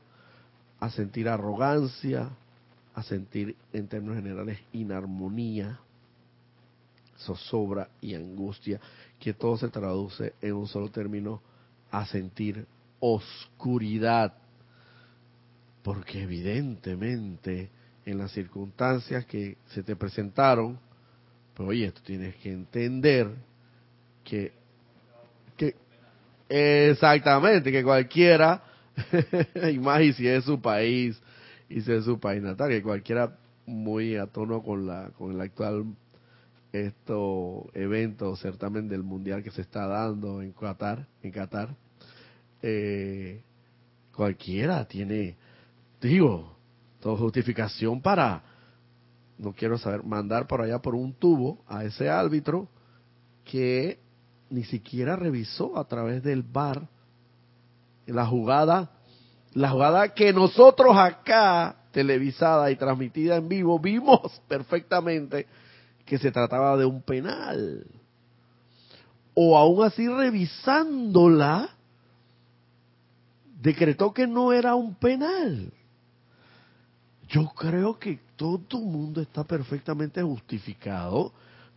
[0.80, 2.30] a sentir arrogancia
[2.98, 5.78] a sentir en términos generales inarmonía
[7.18, 8.80] zozobra y angustia,
[9.20, 11.40] que todo se traduce en un solo término,
[11.92, 12.66] a sentir
[12.98, 14.34] oscuridad.
[15.82, 17.70] Porque evidentemente
[18.04, 20.78] en las circunstancias que se te presentaron,
[21.54, 23.30] pues oye, tú tienes que entender
[24.24, 24.52] que,
[25.56, 25.76] que
[26.48, 28.62] exactamente, que cualquiera,
[29.72, 31.20] y más y si es su país,
[31.68, 33.36] hice en su país natal, que cualquiera
[33.68, 35.84] muy a tono con la con el actual
[36.72, 41.74] esto evento certamen del mundial que se está dando en Qatar en Qatar
[42.62, 43.42] eh,
[44.14, 45.36] cualquiera tiene
[46.00, 46.56] digo
[47.00, 48.42] toda justificación para
[49.36, 52.68] no quiero saber mandar por allá por un tubo a ese árbitro
[53.44, 53.98] que
[54.50, 56.88] ni siquiera revisó a través del bar
[58.08, 58.90] la jugada
[59.54, 65.46] la jugada que nosotros acá televisada y transmitida en vivo, vimos perfectamente
[66.04, 67.86] que se trataba de un penal.
[69.34, 71.70] O aún así revisándola,
[73.60, 75.72] decretó que no era un penal.
[77.28, 81.32] Yo creo que todo el mundo está perfectamente justificado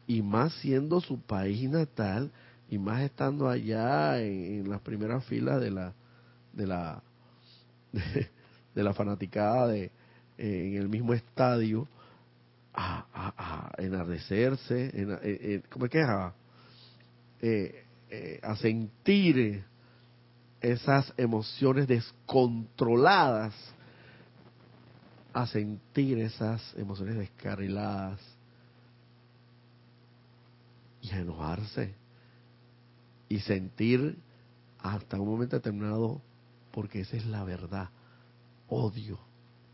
[0.07, 2.31] y más siendo su país natal
[2.69, 5.93] y más estando allá en, las primeras filas de la
[6.53, 7.01] de la
[8.75, 9.91] de la fanaticada de,
[10.37, 11.87] en el mismo estadio
[12.73, 16.33] a, enardecerse, en, eh, ¿cómo es que a,
[17.41, 19.63] eh, eh, a sentir
[20.61, 23.53] esas emociones descontroladas,
[25.33, 28.19] a sentir esas emociones descarriladas
[31.01, 31.95] y a enojarse
[33.27, 34.17] y sentir
[34.79, 36.21] hasta un momento determinado,
[36.71, 37.89] porque esa es la verdad,
[38.67, 39.19] odio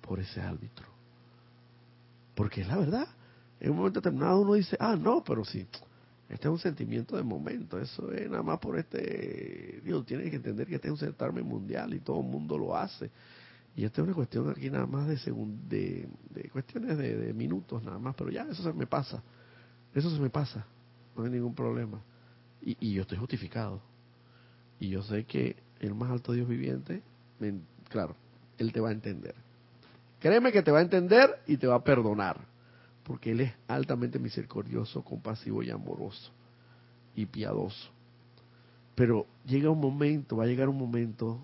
[0.02, 0.88] por ese árbitro.
[2.36, 3.08] Porque es la verdad.
[3.60, 5.68] En un momento determinado uno dice, ah, no, pero sí,
[6.30, 10.36] este es un sentimiento de momento, eso es nada más por este, Dios, tiene que
[10.36, 13.10] entender que este es un certamen mundial y todo el mundo lo hace.
[13.76, 15.16] Y esta es una cuestión aquí nada más de,
[15.70, 19.22] de, de cuestiones de, minutos nada más, pero ya eso se me pasa,
[19.94, 20.66] eso se me pasa,
[21.16, 22.02] no hay ningún problema.
[22.62, 23.82] Y yo estoy justificado.
[24.80, 27.02] Y yo sé que el más alto Dios viviente,
[27.90, 28.16] claro,
[28.58, 29.36] Él te va a entender.
[30.20, 32.40] Créeme que te va a entender y te va a perdonar,
[33.04, 36.32] porque Él es altamente misericordioso, compasivo y amoroso
[37.16, 37.90] y piadoso.
[38.96, 41.44] Pero llega un momento, va a llegar un momento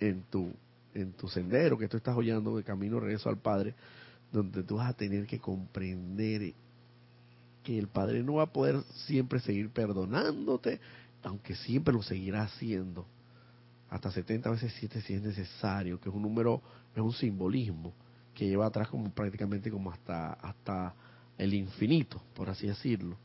[0.00, 0.52] en tu
[0.94, 3.74] en tu sendero que tú estás oyendo de camino regreso al Padre,
[4.32, 6.52] donde tú vas a tener que comprender
[7.62, 10.80] que el Padre no va a poder siempre seguir perdonándote,
[11.22, 13.06] aunque siempre lo seguirá haciendo
[13.88, 16.62] hasta 70 veces 7 si es necesario, que es un número,
[16.94, 17.92] es un simbolismo
[18.34, 20.94] que lleva atrás como prácticamente como hasta hasta
[21.36, 23.16] el infinito, por así decirlo.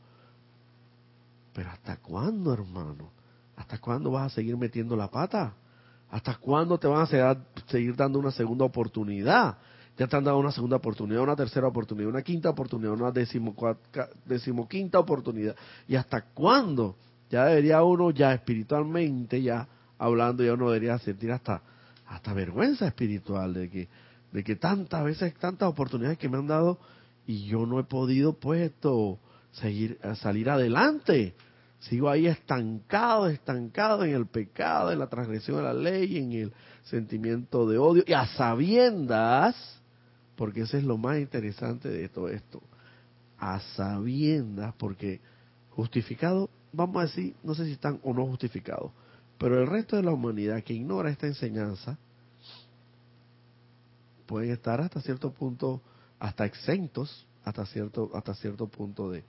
[1.52, 3.10] Pero ¿hasta cuándo, hermano?
[3.56, 5.54] ¿Hasta cuándo vas a seguir metiendo la pata?
[6.10, 7.36] ¿Hasta cuándo te van a
[7.66, 9.58] seguir dando una segunda oportunidad?
[9.96, 13.12] Ya te han dado una segunda oportunidad, una tercera oportunidad, una quinta oportunidad, una
[14.26, 15.56] decimoquinta oportunidad.
[15.88, 16.96] ¿Y hasta cuándo?
[17.30, 19.68] Ya debería uno ya espiritualmente ya
[19.98, 21.62] hablando ya uno debería sentir hasta
[22.06, 23.88] hasta vergüenza espiritual de que
[24.32, 26.78] de que tantas veces tantas oportunidades que me han dado
[27.26, 29.18] y yo no he podido pues esto
[29.52, 31.34] seguir salir adelante.
[31.80, 36.52] Sigo ahí estancado estancado en el pecado en la transgresión de la ley en el
[36.84, 39.80] sentimiento de odio y a sabiendas
[40.36, 42.62] porque eso es lo más interesante de todo esto
[43.38, 45.20] a sabiendas porque
[45.70, 48.92] justificado vamos a decir no sé si están o no justificados
[49.38, 51.98] pero el resto de la humanidad que ignora esta enseñanza
[54.26, 55.80] pueden estar hasta cierto punto,
[56.18, 59.22] hasta exentos, hasta cierto, hasta cierto punto de,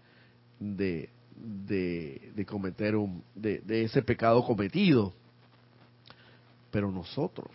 [0.60, 1.10] de,
[2.36, 5.14] de, cometer un, de, ese pecado cometido.
[6.72, 7.50] Pero nosotros,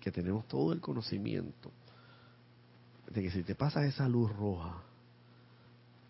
[0.00, 1.70] que tenemos todo el conocimiento
[3.10, 4.82] de que si te pasa esa luz roja,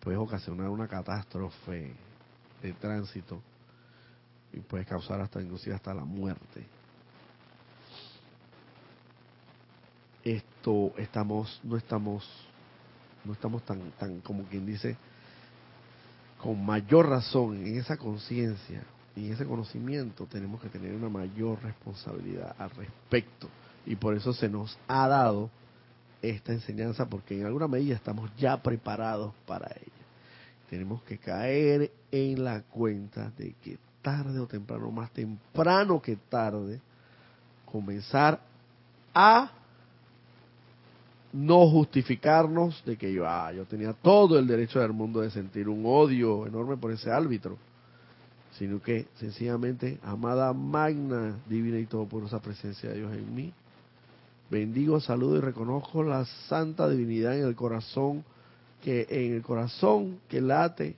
[0.01, 1.93] puedes ocasionar una catástrofe
[2.65, 3.41] de tránsito
[4.53, 6.65] y puede causar hasta inclusive hasta la muerte.
[10.23, 12.27] Esto estamos no estamos
[13.23, 14.97] no estamos tan tan como quien dice
[16.41, 18.83] con mayor razón en esa conciencia
[19.15, 23.49] y en ese conocimiento tenemos que tener una mayor responsabilidad al respecto
[23.85, 25.49] y por eso se nos ha dado
[26.21, 29.94] esta enseñanza porque en alguna medida estamos ya preparados para ella.
[30.69, 36.79] Tenemos que caer en la cuenta de que tarde o temprano, más temprano que tarde,
[37.65, 38.39] comenzar
[39.13, 39.51] a
[41.33, 45.67] no justificarnos de que yo, ah, yo tenía todo el derecho del mundo de sentir
[45.67, 47.57] un odio enorme por ese árbitro,
[48.57, 53.53] sino que sencillamente, amada magna, divina y todo por esa presencia de Dios en mí,
[54.49, 58.23] bendigo, saludo y reconozco la santa divinidad en el corazón,
[58.85, 60.95] que en el corazón que late,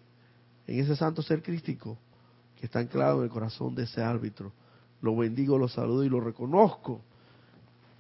[0.67, 1.97] en ese santo ser crístico,
[2.59, 4.51] que está anclado en el corazón de ese árbitro.
[5.01, 6.99] Lo bendigo, lo saludo y lo reconozco.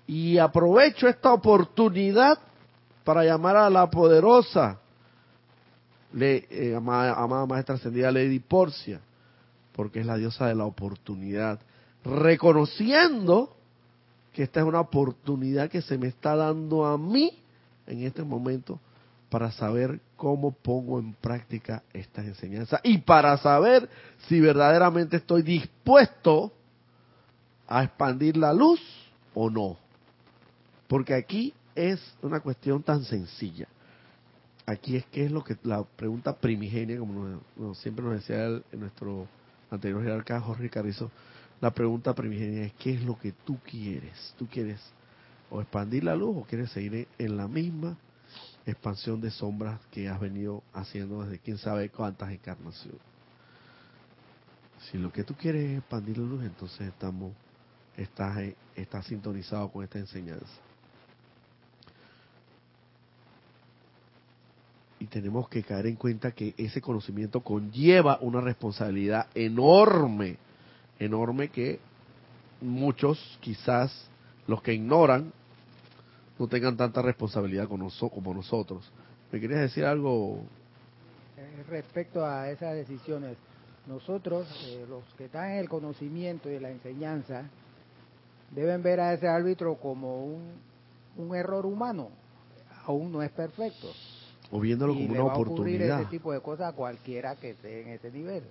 [0.05, 2.37] Y aprovecho esta oportunidad
[3.05, 4.77] para llamar a la poderosa,
[6.11, 8.99] le, eh, amada, amada maestra ascendida Lady Porcia,
[9.71, 11.61] porque es la diosa de la oportunidad,
[12.03, 13.55] reconociendo
[14.33, 17.41] que esta es una oportunidad que se me está dando a mí
[17.85, 18.81] en este momento
[19.29, 23.89] para saber cómo pongo en práctica estas enseñanzas y para saber
[24.27, 26.53] si verdaderamente estoy dispuesto
[27.67, 28.79] a expandir la luz
[29.33, 29.77] o no.
[30.87, 33.67] Porque aquí es una cuestión tan sencilla.
[34.65, 37.41] Aquí es que es lo que la pregunta primigenia, como
[37.75, 39.27] siempre nos decía el, nuestro
[39.69, 41.11] anterior jerarca Jorge Carrizo,
[41.59, 44.33] la pregunta primigenia es ¿qué es lo que tú quieres?
[44.37, 44.79] ¿Tú quieres
[45.49, 47.97] o expandir la luz o quieres seguir en la misma
[48.71, 53.01] expansión de sombras que has venido haciendo desde quién sabe cuántas encarnaciones?
[54.89, 57.33] Si lo que tú quieres es expandir la luz, entonces estamos
[57.97, 58.37] estás,
[58.75, 60.45] estás sintonizado con esta enseñanza.
[64.99, 70.37] y tenemos que caer en cuenta que ese conocimiento conlleva una responsabilidad enorme,
[70.97, 71.79] enorme que
[72.61, 74.09] muchos, quizás
[74.47, 75.31] los que ignoran,
[76.39, 78.91] no tengan tanta responsabilidad como nosotros.
[79.31, 80.41] ¿Me querías decir algo?
[81.37, 83.37] Eh, respecto a esas decisiones,
[83.87, 87.49] nosotros, eh, los que están en el conocimiento y la enseñanza,
[88.51, 90.53] deben ver a ese árbitro como un,
[91.17, 92.09] un error humano,
[92.85, 93.87] aún no es perfecto
[94.51, 96.01] o viéndolo como una oportunidad.
[96.01, 98.43] ese tipo de cosas a cualquiera que esté en ese nivel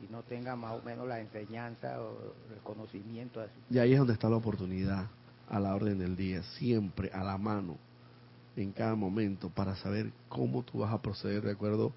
[0.00, 3.52] y no tenga más o menos la enseñanza o el conocimiento así.
[3.70, 5.06] Y ahí es donde está la oportunidad,
[5.48, 7.76] a la orden del día, siempre a la mano,
[8.56, 11.92] en cada momento, para saber cómo tú vas a proceder de acuerdo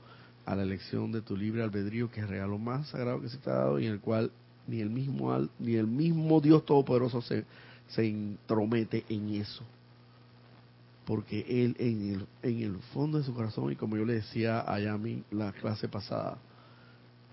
[0.45, 3.37] a la elección de tu libre albedrío, que es el regalo más sagrado que se
[3.37, 4.31] te ha dado y en el cual
[4.67, 7.45] ni el mismo ni el mismo Dios Todopoderoso se,
[7.89, 9.63] se intromete en eso
[11.05, 14.61] porque él en el, en el fondo de su corazón, y como yo le decía
[14.61, 16.37] a Yami la clase pasada,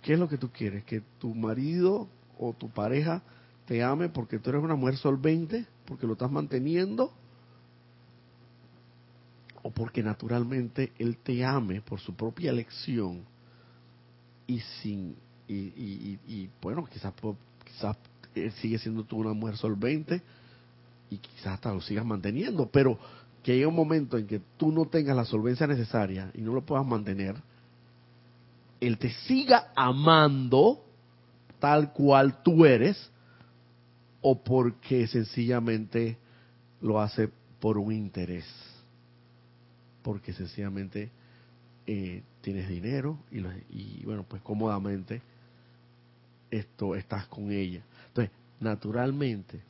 [0.02, 0.84] ¿qué es lo que tú quieres?
[0.84, 2.06] ¿Que tu marido
[2.38, 3.22] o tu pareja
[3.72, 7.10] te ame porque tú eres una mujer solvente, porque lo estás manteniendo?
[9.62, 13.22] ¿O porque naturalmente él te ame por su propia elección
[14.46, 15.16] y sin,
[15.48, 17.14] y, y, y, bueno, quizás,
[17.64, 17.96] quizás
[18.34, 20.20] él sigue siendo tú una mujer solvente
[21.08, 22.98] y quizás hasta lo sigas manteniendo, pero
[23.42, 26.60] que llegue un momento en que tú no tengas la solvencia necesaria y no lo
[26.60, 27.36] puedas mantener,
[28.82, 30.84] Él te siga amando
[31.58, 33.10] tal cual tú eres
[34.22, 36.16] o porque sencillamente
[36.80, 37.28] lo hace
[37.60, 38.46] por un interés,
[40.02, 41.10] porque sencillamente
[41.86, 45.20] eh, tienes dinero y, y bueno, pues cómodamente
[46.50, 47.82] esto estás con ella.
[48.08, 49.60] Entonces, naturalmente,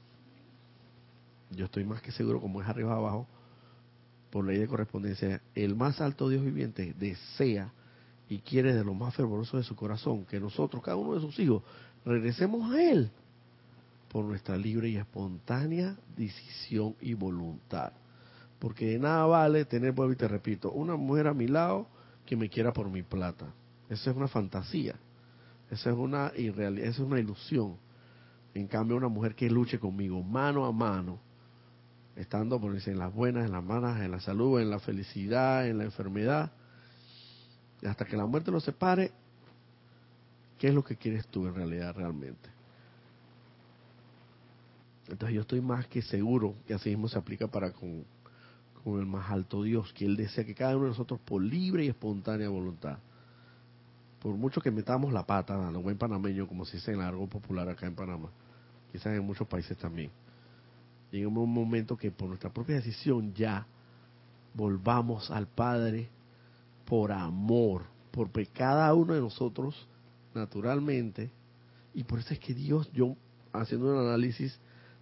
[1.51, 3.27] yo estoy más que seguro, como es arriba abajo,
[4.31, 7.73] por ley de correspondencia, el más alto Dios viviente desea
[8.29, 11.39] y quiere de lo más fervoroso de su corazón que nosotros, cada uno de sus
[11.39, 11.63] hijos,
[12.05, 13.11] regresemos a Él
[14.13, 17.93] por nuestra libre y espontánea decisión y voluntad.
[18.59, 21.89] Porque de nada vale tener, vuelvo y te repito, una mujer a mi lado
[22.27, 23.47] que me quiera por mi plata.
[23.89, 24.97] Esa es una fantasía.
[25.71, 27.79] Esa es una irrealidad, esa es una ilusión.
[28.53, 31.19] En cambio, una mujer que luche conmigo mano a mano,
[32.15, 35.79] estando por en las buenas, en las malas, en la salud, en la felicidad, en
[35.79, 36.53] la enfermedad,
[37.83, 39.11] hasta que la muerte los separe,
[40.59, 42.52] ¿qué es lo que quieres tú en realidad realmente?
[45.13, 48.03] Entonces yo estoy más que seguro que así mismo se aplica para con,
[48.83, 51.85] con el más alto Dios, que Él desea que cada uno de nosotros por libre
[51.85, 52.97] y espontánea voluntad,
[54.23, 57.27] por mucho que metamos la pata, a lo buen panameño, como se dice en algo
[57.27, 58.31] popular acá en Panamá,
[58.91, 60.11] quizás en muchos países también,
[61.11, 63.67] Llegamos un momento que por nuestra propia decisión ya
[64.55, 66.09] volvamos al Padre
[66.87, 67.83] por amor,
[68.13, 69.87] porque cada uno de nosotros,
[70.35, 71.31] naturalmente,
[71.93, 73.15] y por eso es que Dios, yo
[73.53, 74.59] haciendo un análisis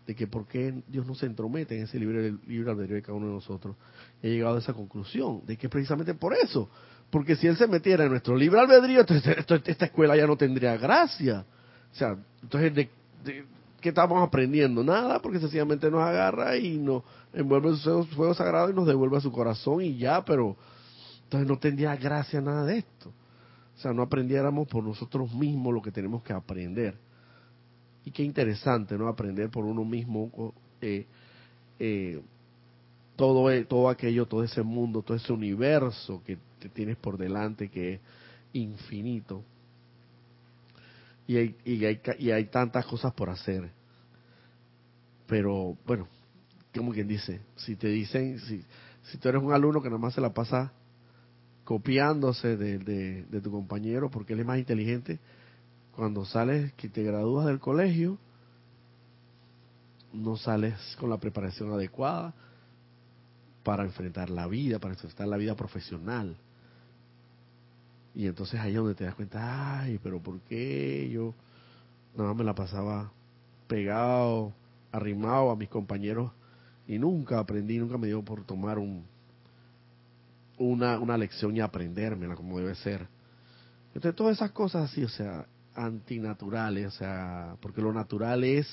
[0.06, 2.34] de que por qué Dios no se entromete en ese libre,
[2.70, 3.76] albedrío de cada uno de nosotros,
[4.22, 6.68] he llegado a esa conclusión, de que precisamente por eso,
[7.10, 9.36] porque si Él se metiera en nuestro libre albedrío, entonces
[9.66, 11.44] esta escuela ya no tendría gracia.
[11.92, 12.88] O sea, entonces, de,
[13.80, 14.84] ¿qué estamos aprendiendo?
[14.84, 19.20] Nada, porque sencillamente nos agarra y nos envuelve su fuego, sagrado y nos devuelve a
[19.20, 20.56] su corazón y ya, pero
[21.24, 23.12] entonces no tendría gracia nada de esto.
[23.76, 26.96] O sea, no aprendiéramos por nosotros mismos lo que tenemos que aprender.
[28.04, 29.08] Y qué interesante, ¿no?
[29.08, 31.06] Aprender por uno mismo eh,
[31.78, 32.22] eh,
[33.16, 37.68] todo, e, todo aquello, todo ese mundo, todo ese universo que te tienes por delante,
[37.68, 38.00] que es
[38.52, 39.44] infinito
[41.30, 43.70] y hay, y hay, tantas cosas por hacer.
[45.28, 46.08] Pero bueno,
[46.74, 48.64] como quien dice, si te dicen, si,
[49.04, 50.72] si tú eres un alumno que nada más se la pasa
[51.62, 55.20] copiándose de, de, tu compañero porque él es más inteligente,
[56.00, 58.16] cuando sales, que te gradúas del colegio,
[60.14, 62.32] no sales con la preparación adecuada
[63.62, 66.38] para enfrentar la vida, para enfrentar la vida profesional.
[68.14, 71.34] Y entonces ahí es donde te das cuenta, ay, pero ¿por qué yo
[72.16, 73.12] nada más me la pasaba
[73.68, 74.54] pegado,
[74.92, 76.32] arrimado a mis compañeros
[76.88, 79.04] y nunca aprendí, nunca me dio por tomar un,
[80.56, 83.06] una, una lección y aprendérmela como debe ser.
[83.88, 85.44] Entonces todas esas cosas así, o sea,
[85.74, 88.66] antinaturales, o sea, porque lo natural es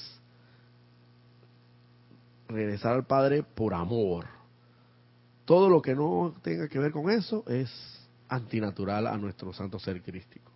[2.48, 4.26] regresar al Padre por amor.
[5.46, 7.70] Todo lo que no tenga que ver con eso es
[8.28, 10.52] antinatural a nuestro santo ser crístico.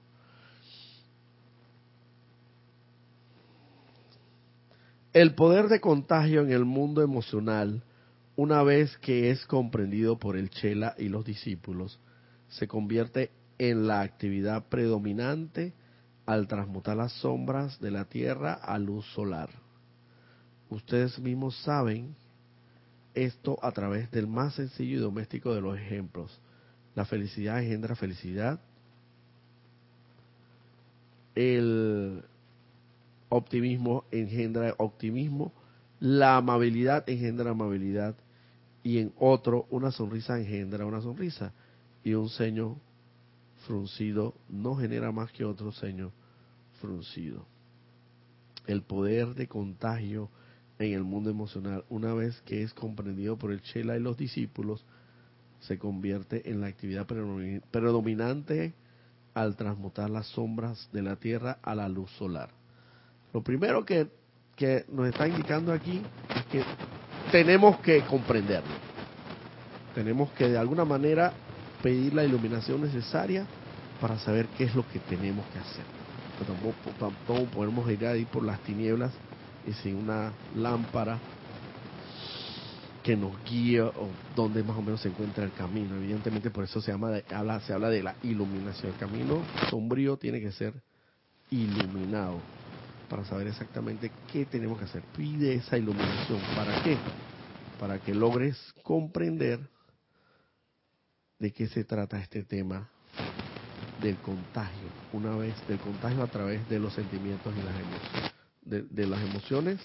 [5.14, 7.84] El poder de contagio en el mundo emocional,
[8.38, 12.00] una vez que es comprendido por el Chela y los discípulos,
[12.48, 15.74] se convierte en la actividad predominante
[16.32, 19.50] al transmutar las sombras de la Tierra a luz solar.
[20.70, 22.16] Ustedes mismos saben
[23.14, 26.40] esto a través del más sencillo y doméstico de los ejemplos.
[26.96, 28.62] La felicidad engendra felicidad.
[31.36, 32.24] El
[33.28, 35.52] optimismo engendra optimismo,
[36.00, 38.16] la amabilidad engendra amabilidad
[38.84, 41.52] y en otro una sonrisa engendra una sonrisa
[42.06, 42.78] y un ceño
[43.68, 46.14] fruncido no genera más que otro ceño
[46.82, 47.46] fruncido.
[48.68, 50.30] El poder de contagio
[50.80, 54.84] en el mundo emocional, una vez que es comprendido por el Chela y los discípulos,
[55.62, 58.74] se convierte en la actividad predominante
[59.34, 62.50] al transmutar las sombras de la Tierra a la luz solar.
[63.34, 64.10] Lo primero que,
[64.90, 66.02] nos está indicando aquí
[66.36, 66.64] es que
[67.32, 68.74] tenemos que comprenderlo.
[69.96, 71.34] Tenemos que de alguna manera
[71.82, 73.46] pedir la iluminación necesaria
[74.00, 76.01] para saber qué es lo que tenemos que hacer.
[76.46, 79.12] Tampoco, podemos ir ahí por las tinieblas
[79.68, 81.20] y sin una lámpara
[83.04, 85.96] que nos guíe o donde más o menos se encuentra el camino.
[85.96, 88.92] Evidentemente por eso se, llama habla, se habla de la iluminación.
[88.92, 90.74] El camino sombrío tiene que ser
[91.50, 92.39] iluminado
[93.10, 95.04] para saber exactamente qué tenemos que hacer.
[95.16, 96.39] Pide esa iluminación.
[96.56, 96.98] ¿Para qué?
[97.80, 99.60] Para que logres comprender
[101.39, 102.88] de qué se trata este tema
[104.00, 104.81] del contagio.
[105.14, 108.32] Una vez del contagio a través de los sentimientos y las emociones.
[108.62, 109.80] De, de las emociones.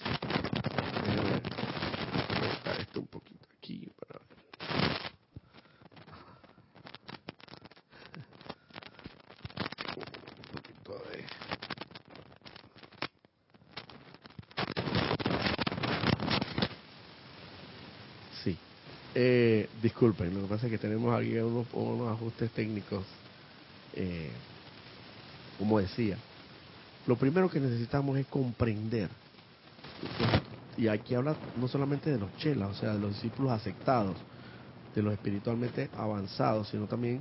[2.81, 4.20] esto un poquito aquí para
[19.18, 23.03] Eh, disculpen, lo que pasa es que tenemos aquí unos, unos ajustes técnicos.
[23.95, 24.31] Eh,
[25.67, 26.17] como decía,
[27.09, 29.11] lo primero que necesitamos es comprender.
[30.77, 34.17] Y aquí habla no solamente de los chelas, o sea, de los discípulos aceptados,
[34.95, 37.21] de los espiritualmente avanzados, sino también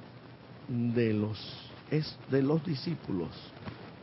[0.68, 3.30] de los es de los discípulos.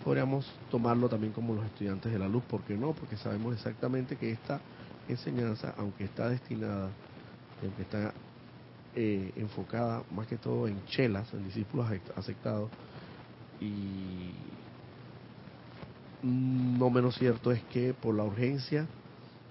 [0.05, 2.95] Podríamos tomarlo también como los estudiantes de la luz, ¿por qué no?
[2.95, 4.61] Porque sabemos exactamente que esta
[5.09, 6.91] enseñanza, aunque está destinada
[7.77, 8.13] que está
[8.97, 11.87] eh, enfocada más que todo en chelas, en discípulos
[12.17, 12.73] aceptados,
[13.63, 14.33] y
[16.23, 18.87] no menos cierto es que por la urgencia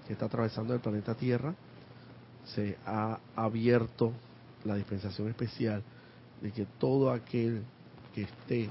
[0.06, 1.54] que está atravesando el planeta Tierra,
[2.44, 4.12] se ha abierto
[4.64, 5.82] la dispensación especial
[6.40, 7.62] de que todo aquel
[8.14, 8.70] que esté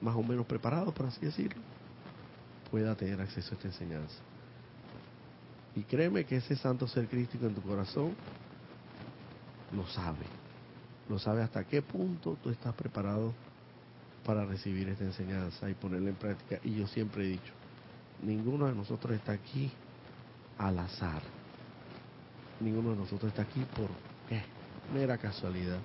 [0.00, 1.62] más o menos preparado, por así decirlo,
[2.70, 4.16] pueda tener acceso a esta enseñanza.
[5.76, 8.14] Y créeme que ese santo ser crístico en tu corazón
[9.74, 10.26] lo sabe.
[11.08, 13.32] Lo sabe hasta qué punto tú estás preparado
[14.24, 16.58] para recibir esta enseñanza y ponerla en práctica.
[16.64, 17.52] Y yo siempre he dicho,
[18.22, 19.70] ninguno de nosotros está aquí
[20.58, 21.22] al azar.
[22.60, 23.88] Ninguno de nosotros está aquí por
[24.92, 25.78] mera casualidad.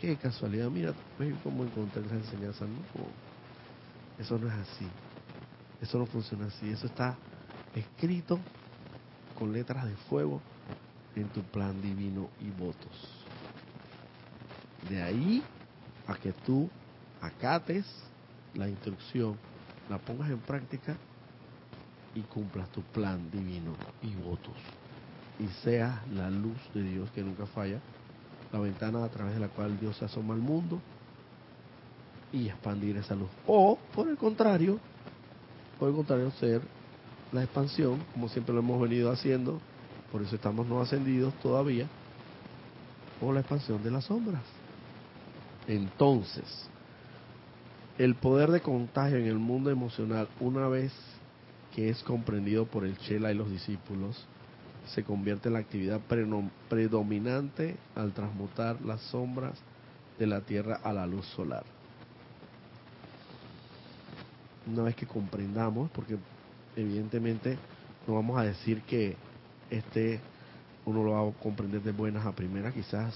[0.00, 0.70] ¿Qué casualidad?
[0.70, 0.94] Mira,
[1.42, 2.64] cómo encontré esa enseñanza.
[2.66, 2.78] No,
[4.18, 4.86] eso no es así.
[5.80, 6.70] Eso no funciona así.
[6.70, 7.16] Eso está
[7.74, 8.38] escrito
[9.38, 10.40] con letras de fuego
[11.14, 13.24] en tu plan divino y votos.
[14.88, 15.42] De ahí
[16.06, 16.68] a que tú
[17.20, 17.84] acates
[18.54, 19.36] la instrucción,
[19.88, 20.96] la pongas en práctica
[22.14, 24.54] y cumplas tu plan divino y votos.
[25.38, 27.78] Y seas la luz de Dios que nunca falla,
[28.52, 30.80] la ventana a través de la cual Dios se asoma al mundo
[32.32, 33.28] y expandir esa luz.
[33.46, 34.78] O, por el contrario,
[35.78, 36.62] por el contrario, ser
[37.32, 39.60] la expansión, como siempre lo hemos venido haciendo,
[40.10, 41.86] Por eso estamos no ascendidos todavía
[43.20, 44.42] por la expansión de las sombras.
[45.66, 46.68] Entonces,
[47.98, 50.92] el poder de contagio en el mundo emocional, una vez
[51.74, 54.24] que es comprendido por el Chela y los discípulos,
[54.94, 56.00] se convierte en la actividad
[56.68, 59.58] predominante al transmutar las sombras
[60.18, 61.64] de la Tierra a la luz solar.
[64.66, 66.16] Una vez que comprendamos, porque
[66.76, 67.58] evidentemente
[68.06, 69.16] no vamos a decir que
[69.70, 70.20] este
[70.86, 73.14] uno lo va a comprender de buenas a primeras, quizás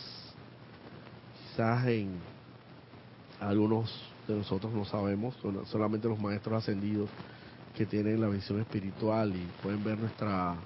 [1.48, 2.10] quizás en
[3.40, 5.34] algunos de nosotros no sabemos,
[5.66, 7.10] solamente los maestros ascendidos
[7.74, 10.56] que tienen la visión espiritual y pueden ver nuestra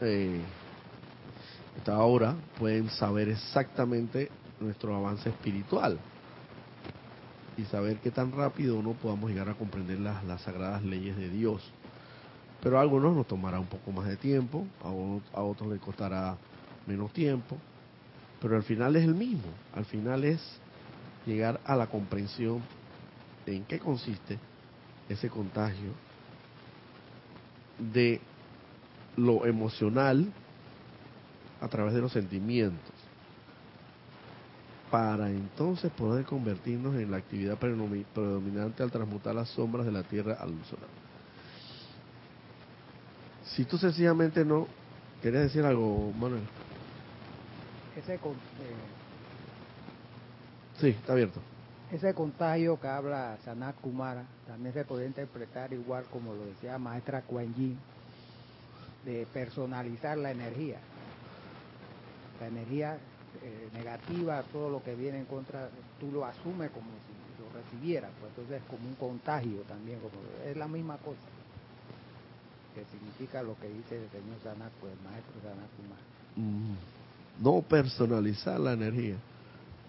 [0.00, 0.40] eh,
[1.76, 5.98] esta hora pueden saber exactamente nuestro avance espiritual
[7.56, 11.28] y saber qué tan rápido uno podamos llegar a comprender las, las sagradas leyes de
[11.28, 11.62] Dios.
[12.62, 14.88] Pero a algunos nos tomará un poco más de tiempo, a,
[15.38, 16.36] a otros les costará
[16.86, 17.56] menos tiempo,
[18.40, 20.40] pero al final es el mismo, al final es
[21.26, 22.62] llegar a la comprensión
[23.46, 24.38] en qué consiste
[25.08, 25.92] ese contagio
[27.78, 28.20] de
[29.16, 30.32] lo emocional
[31.60, 32.94] a través de los sentimientos
[34.90, 40.36] para entonces poder convertirnos en la actividad predominante al transmutar las sombras de la tierra
[40.38, 40.88] al luz solar.
[43.44, 44.68] Si tú sencillamente no,
[45.20, 46.42] ¿quieres decir algo, Manuel?
[47.96, 48.18] Ese, eh,
[50.80, 51.40] sí, está abierto.
[51.92, 57.22] Ese contagio que habla Sanat Kumara también se puede interpretar igual como lo decía maestra
[57.22, 57.78] Kuan Yin,
[59.04, 60.78] de personalizar la energía.
[62.40, 62.98] La energía
[63.42, 65.68] eh, negativa, todo lo que viene en contra,
[66.00, 70.14] tú lo asumes como si lo recibieras, pues entonces es como un contagio también, como
[70.44, 71.28] es la misma cosa,
[72.74, 75.70] que significa lo que dice el señor Sanat, pues el maestro Sanat
[76.36, 76.74] mm.
[77.42, 79.16] No personalizar la energía,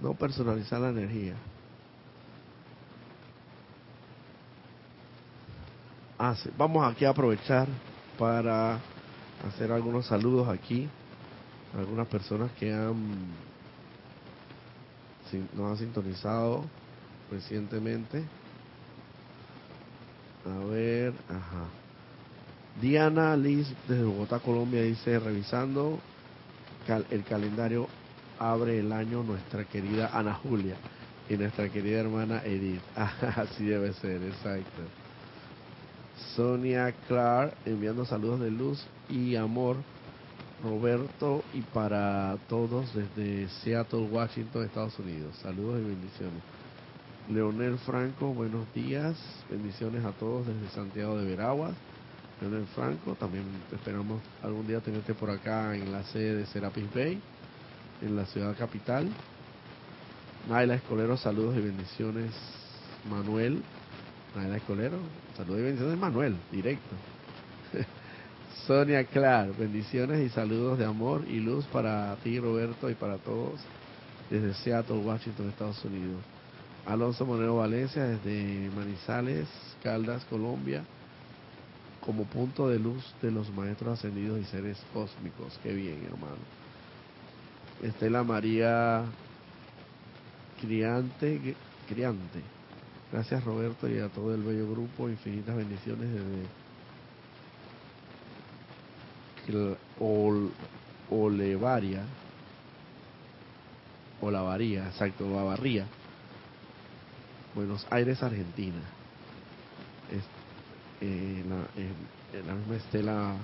[0.02, 1.36] no personalizar la energía.
[6.18, 7.68] Ah, Vamos aquí a aprovechar
[8.18, 8.80] para
[9.48, 10.90] hacer algunos saludos aquí
[11.78, 12.96] algunas personas que han
[15.54, 16.64] nos han sintonizado
[17.32, 18.24] recientemente.
[20.46, 21.66] A ver, ajá.
[22.80, 26.00] Diana Liz desde Bogotá, Colombia dice, revisando
[27.10, 27.88] el calendario
[28.40, 30.76] abre el año nuestra querida Ana Julia
[31.30, 32.82] y nuestra querida hermana Edith.
[32.96, 34.82] Así debe ser, exacto.
[36.36, 39.78] Sonia Clark enviando saludos de luz y amor
[40.64, 45.36] Roberto y para todos desde Seattle, Washington, Estados Unidos.
[45.42, 46.42] Saludos y bendiciones.
[47.30, 49.16] Leonel Franco, buenos días.
[49.50, 51.74] Bendiciones a todos desde Santiago de Veraguas.
[52.42, 57.22] Leonel Franco, también esperamos algún día tenerte por acá en la sede de Serapis Bay,
[58.02, 59.10] en la ciudad capital.
[60.50, 62.32] Naila Escolero, saludos y bendiciones.
[63.10, 63.62] Manuel,
[64.36, 64.98] Naila Escolero,
[65.36, 65.98] saludos y bendiciones.
[65.98, 66.96] Manuel, directo.
[68.68, 73.60] Sonia Clark, bendiciones y saludos de amor y luz para ti, Roberto, y para todos
[74.30, 76.22] desde Seattle, Washington, Estados Unidos.
[76.86, 79.48] Alonso Monero Valencia desde Manizales,
[79.82, 80.84] Caldas, Colombia,
[82.02, 85.60] como punto de luz de los maestros ascendidos y seres cósmicos.
[85.64, 86.65] Qué bien, hermano.
[87.84, 89.04] Estela María
[90.62, 91.56] Criante,
[91.88, 92.42] Criante.
[93.12, 95.10] Gracias, Roberto, y a todo el bello grupo.
[95.10, 96.66] Infinitas bendiciones desde
[100.00, 100.52] Ol,
[101.12, 102.04] Olevaria,
[104.22, 105.86] Olavaría, exacto, Olavarría,
[107.54, 108.82] Buenos Aires, Argentina.
[111.02, 111.44] Eh,
[112.48, 113.36] la, misma Estela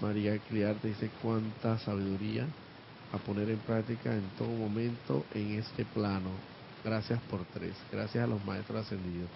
[0.00, 2.46] María Criarte dice cuánta sabiduría
[3.12, 6.30] a poner en práctica en todo momento en este plano.
[6.84, 7.74] Gracias por tres.
[7.90, 9.28] Gracias a los maestros ascendidos.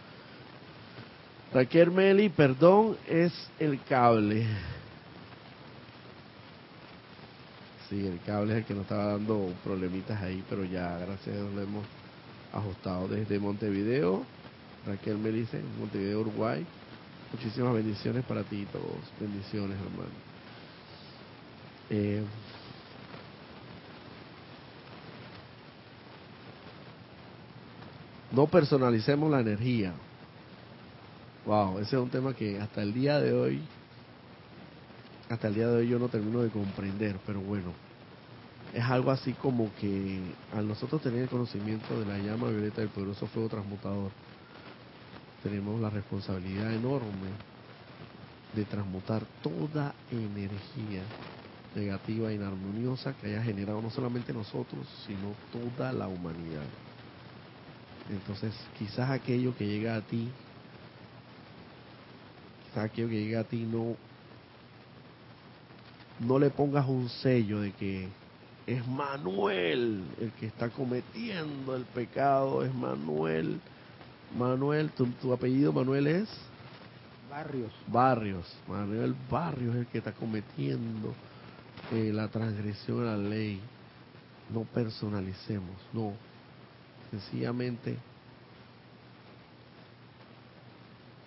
[1.53, 4.47] Raquel Meli, perdón, es el cable.
[7.89, 11.41] Sí, el cable es el que nos estaba dando problemitas ahí, pero ya, gracias a
[11.41, 11.85] Dios lo hemos
[12.53, 14.25] ajustado desde Montevideo.
[14.87, 16.65] Raquel me dice, Montevideo, Uruguay.
[17.33, 18.97] Muchísimas bendiciones para ti y todos.
[19.21, 20.11] Bendiciones, hermano.
[21.91, 22.23] Eh,
[28.33, 29.93] no personalicemos la energía.
[31.47, 33.63] Wow, ese es un tema que hasta el día de hoy
[35.29, 37.73] hasta el día de hoy yo no termino de comprender, pero bueno,
[38.75, 40.21] es algo así como que
[40.55, 44.11] al nosotros tener el conocimiento de la llama violeta del poderoso fuego transmutador,
[45.43, 47.31] tenemos la responsabilidad enorme
[48.55, 51.03] de transmutar toda energía
[51.75, 56.92] negativa, inarmoniosa que haya generado no solamente nosotros, sino toda la humanidad.
[58.11, 60.29] Entonces, quizás aquello que llega a ti,
[62.65, 63.97] quizás aquello que llega a ti no,
[66.21, 68.09] no le pongas un sello de que
[68.67, 73.61] es Manuel el que está cometiendo el pecado, es Manuel.
[74.37, 76.29] Manuel, tu, tu apellido Manuel es
[77.29, 77.73] Barrios.
[77.87, 81.15] Barrios, Manuel Barrios es el que está cometiendo
[81.93, 83.61] eh, la transgresión a la ley.
[84.53, 86.13] No personalicemos, no.
[87.13, 87.99] Sencillamente,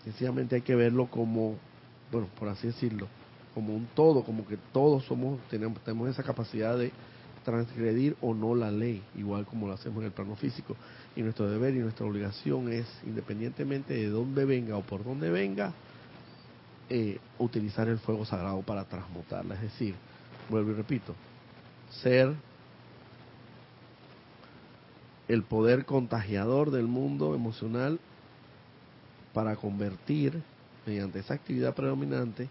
[0.03, 1.57] sencillamente hay que verlo como,
[2.11, 3.07] bueno, por así decirlo,
[3.53, 6.91] como un todo, como que todos somos, tenemos, tenemos esa capacidad de
[7.43, 10.75] transgredir o no la ley, igual como lo hacemos en el plano físico.
[11.15, 15.71] Y nuestro deber y nuestra obligación es, independientemente de dónde venga o por dónde venga,
[16.89, 19.53] eh, utilizar el fuego sagrado para transmutarla.
[19.53, 19.93] Es decir,
[20.49, 21.13] vuelvo y repito,
[22.01, 22.33] ser
[25.27, 27.99] el poder contagiador del mundo emocional
[29.33, 30.41] para convertir
[30.85, 32.47] mediante esa actividad predominante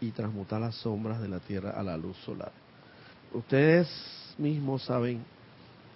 [0.00, 2.52] y transmutar las sombras de la Tierra a la luz solar.
[3.32, 3.88] Ustedes
[4.38, 5.24] mismos saben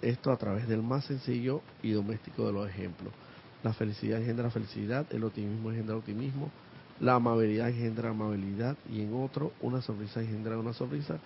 [0.01, 3.13] esto a través del más sencillo y doméstico de los ejemplos.
[3.63, 6.49] La felicidad engendra felicidad, el optimismo engendra optimismo,
[6.99, 11.19] la amabilidad engendra amabilidad y en otro una sonrisa engendra una sonrisa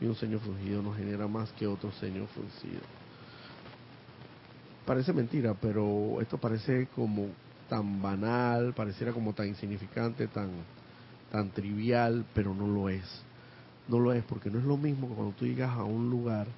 [0.00, 2.80] y un ceño fruncido no genera más que otro ceño fruncido.
[4.86, 7.28] Parece mentira, pero esto parece como
[7.68, 10.50] tan banal, pareciera como tan insignificante, tan,
[11.30, 13.04] tan trivial, pero no lo es.
[13.86, 16.48] No lo es porque no es lo mismo que cuando tú llegas a un lugar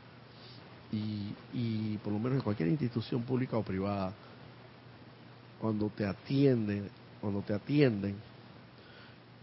[0.90, 4.12] y, y por lo menos en cualquier institución pública o privada,
[5.60, 6.88] cuando te atienden,
[7.20, 8.16] cuando te atienden,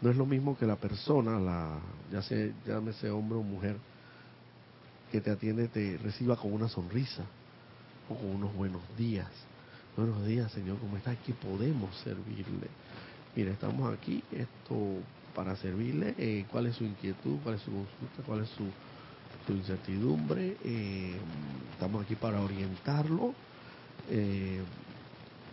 [0.02, 1.80] no es lo mismo que la persona, la,
[2.12, 3.78] ya sea llámese hombre o mujer,
[5.12, 7.26] que te atiende te reciba con una sonrisa
[8.18, 9.28] con unos buenos días.
[9.98, 11.12] Buenos días, Señor, ¿cómo está?
[11.12, 12.68] Aquí podemos servirle.
[13.36, 14.76] Mira, estamos aquí, esto
[15.36, 16.16] para servirle.
[16.18, 17.38] Eh, ¿Cuál es su inquietud?
[17.44, 18.24] ¿Cuál es su consulta?
[18.26, 18.64] ¿Cuál es su,
[19.54, 20.58] incertidumbre?
[20.64, 21.16] Eh,
[21.74, 23.34] estamos aquí para orientarlo.
[24.10, 24.62] Eh,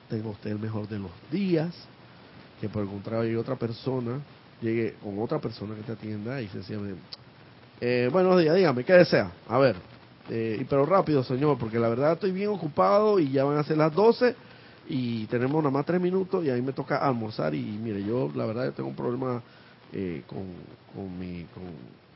[0.08, 1.74] tenga usted el mejor de los días.
[2.60, 4.20] Que por el contrario hay otra persona
[4.60, 7.00] llegue con otra persona que te atienda y sencillamente,
[7.80, 9.30] eh, buenos días, dígame, ¿qué desea?
[9.48, 9.76] A ver,
[10.28, 13.78] eh, pero rápido, señor, porque la verdad estoy bien ocupado y ya van a ser
[13.78, 14.34] las 12
[14.88, 18.30] y tenemos nada más tres minutos y a mí me toca almorzar y mire, yo
[18.34, 19.42] la verdad tengo un problema
[19.92, 20.44] eh, con,
[20.94, 21.46] con, mi,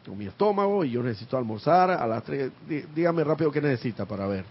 [0.04, 2.50] con, mi estómago y yo necesito almorzar a las 3,
[2.94, 4.44] dígame rápido qué necesita para ver.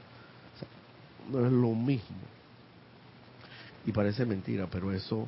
[1.32, 2.18] no es lo mismo.
[3.86, 5.28] Y parece mentira, pero eso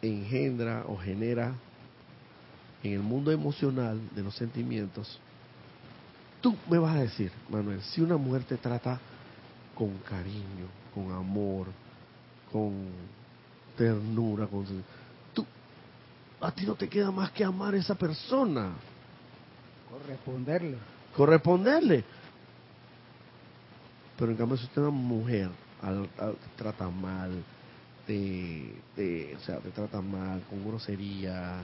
[0.00, 1.52] engendra o genera
[2.82, 5.20] en el mundo emocional de los sentimientos,
[6.40, 8.98] tú me vas a decir, Manuel, si una mujer te trata
[9.74, 11.68] con cariño, con amor,
[12.50, 12.72] con
[13.76, 14.64] ternura, con
[15.32, 15.46] tú
[16.40, 18.72] a ti no te queda más que amar a esa persona.
[19.90, 20.78] Corresponderle.
[21.16, 22.04] Corresponderle.
[24.18, 25.50] Pero en cambio si usted es una mujer
[25.82, 26.08] al,
[26.56, 27.42] trata mal,
[28.06, 31.60] te, o sea, te tratan mal, con grosería,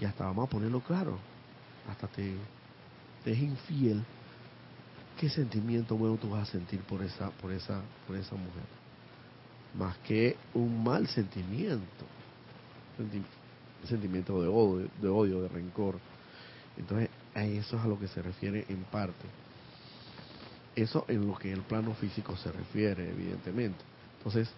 [0.00, 1.18] y hasta vamos a ponerlo claro,
[1.90, 2.34] hasta te,
[3.24, 4.04] te es infiel,
[5.18, 8.64] ¿qué sentimiento bueno tú vas a sentir por esa, por esa, por esa mujer?
[9.76, 12.04] Más que un mal sentimiento,
[13.88, 15.98] sentimiento de odio, de odio, de rencor.
[16.76, 19.26] Entonces, a eso es a lo que se refiere en parte.
[20.76, 23.78] Eso en lo que el plano físico se refiere, evidentemente.
[24.18, 24.50] Entonces,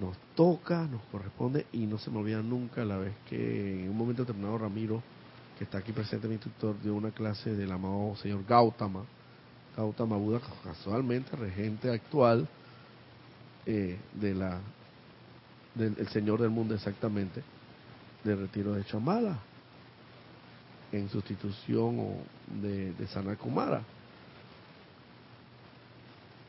[0.00, 3.96] nos toca, nos corresponde y no se me olvida nunca la vez que en un
[3.96, 5.02] momento determinado Ramiro,
[5.62, 9.04] está aquí presente, mi instructor, dio una clase del amado señor Gautama,
[9.76, 12.48] Gautama Buda, casualmente regente actual
[13.66, 14.60] eh, de la
[15.74, 17.42] del Señor del Mundo exactamente,
[18.22, 19.38] del retiro de Chamala,
[20.92, 22.18] en sustitución
[22.60, 23.82] de, de Sanakumara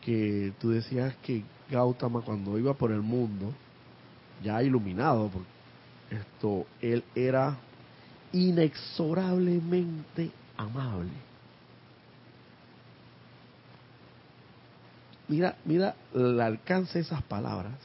[0.04, 3.54] que tú decías que Gautama cuando iba por el mundo,
[4.44, 5.32] ya iluminado,
[6.10, 7.58] esto, él era
[8.34, 11.12] inexorablemente amable.
[15.28, 17.78] Mira, mira el alcance de esas palabras.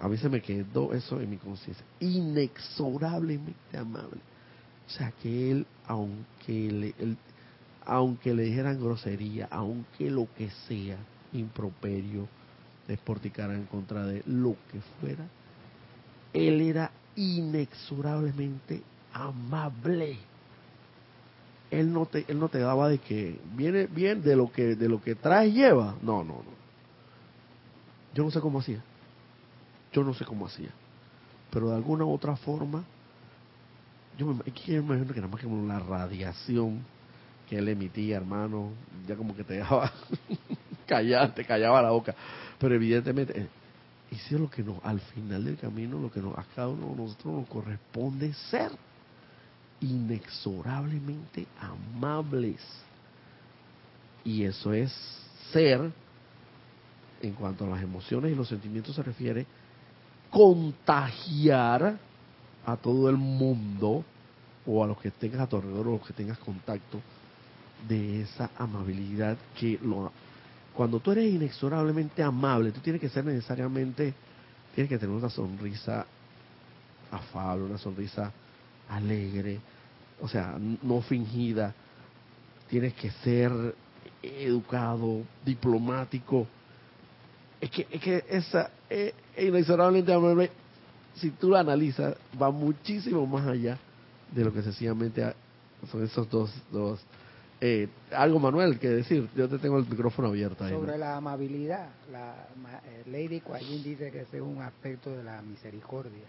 [0.00, 1.84] A mí se me quedó eso en mi conciencia.
[2.00, 4.20] Inexorablemente amable.
[4.86, 6.94] O sea que él, aunque le,
[7.84, 10.96] aunque le dijeran grosería, aunque lo que sea,
[11.32, 12.26] improperio,
[12.86, 15.26] desporticara en contra de lo que fuera,
[16.32, 18.82] él era inexorablemente
[19.12, 20.18] amable.
[21.70, 24.88] él no te, él no te daba de que viene bien de lo que, de
[24.88, 25.96] lo que traes lleva.
[26.02, 26.58] No, no, no.
[28.14, 28.82] Yo no sé cómo hacía.
[29.92, 30.70] Yo no sé cómo hacía.
[31.50, 32.84] Pero de alguna u otra forma,
[34.18, 34.34] yo me,
[34.66, 36.84] yo me imagino que nada más que la radiación
[37.48, 38.70] que él emitía, hermano,
[39.06, 39.90] ya como que te dejaba
[40.86, 42.14] callar, te callaba la boca.
[42.58, 43.48] Pero evidentemente, eh,
[44.10, 46.96] hicieron lo que nos, al final del camino, lo que nos, a cada uno de
[46.96, 48.70] nosotros nos corresponde ser
[49.80, 52.60] inexorablemente amables.
[54.24, 54.92] Y eso es
[55.52, 55.90] ser,
[57.22, 59.46] en cuanto a las emociones y los sentimientos se refiere,
[60.30, 61.98] contagiar
[62.66, 64.04] a todo el mundo
[64.66, 67.00] o a los que tengas a tu alrededor o los que tengas contacto
[67.88, 70.12] de esa amabilidad que lo
[70.74, 74.14] cuando tú eres inexorablemente amable, tú tienes que ser necesariamente
[74.74, 76.06] tienes que tener una sonrisa
[77.10, 78.32] afable, una sonrisa
[78.88, 79.60] alegre,
[80.20, 81.74] o sea, no fingida.
[82.68, 83.52] Tienes que ser
[84.22, 86.46] educado, diplomático.
[87.60, 90.50] Es que, es que esa eh, inexorablemente amable,
[91.14, 93.78] si tú la analizas, va muchísimo más allá
[94.32, 95.24] de lo que sencillamente
[95.90, 97.00] son esos dos, dos
[97.60, 101.88] eh, algo Manuel que decir yo te tengo el micrófono abierto ahí sobre la amabilidad
[102.12, 102.46] la
[102.84, 106.24] eh, Lady Kuan dice que es un aspecto de la misericordia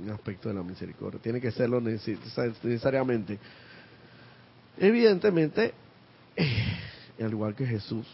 [0.00, 1.20] un aspecto de la misericordia.
[1.20, 3.38] Tiene que serlo necesariamente.
[4.78, 5.74] Evidentemente,
[6.36, 8.06] eh, al igual que Jesús,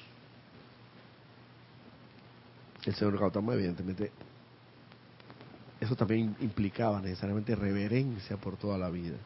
[2.85, 4.11] el Señor Gautama, evidentemente,
[5.81, 9.17] eso también implicaba necesariamente reverencia por toda la vida.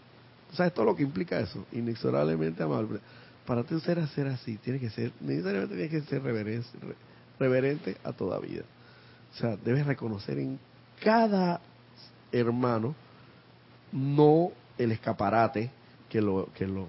[0.52, 3.00] Sea, todo lo que implica eso, inexorablemente amable.
[3.46, 6.22] Para tú ser, ser así, tiene que ser, necesariamente tiene que ser
[7.38, 8.64] reverente a toda vida.
[9.32, 10.58] O sea, debes reconocer en
[11.02, 11.60] cada
[12.32, 12.94] hermano,
[13.92, 15.70] no el escaparate
[16.08, 16.86] que lo que lo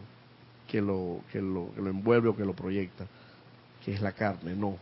[0.67, 3.05] que lo que lo, que lo envuelve o que lo proyecta,
[3.83, 4.77] que es la carne, no.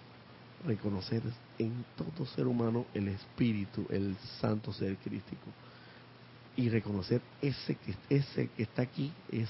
[0.65, 1.23] Reconocer
[1.57, 5.47] en todo ser humano el espíritu, el santo ser crístico
[6.55, 9.49] y reconocer ese que ese que está aquí es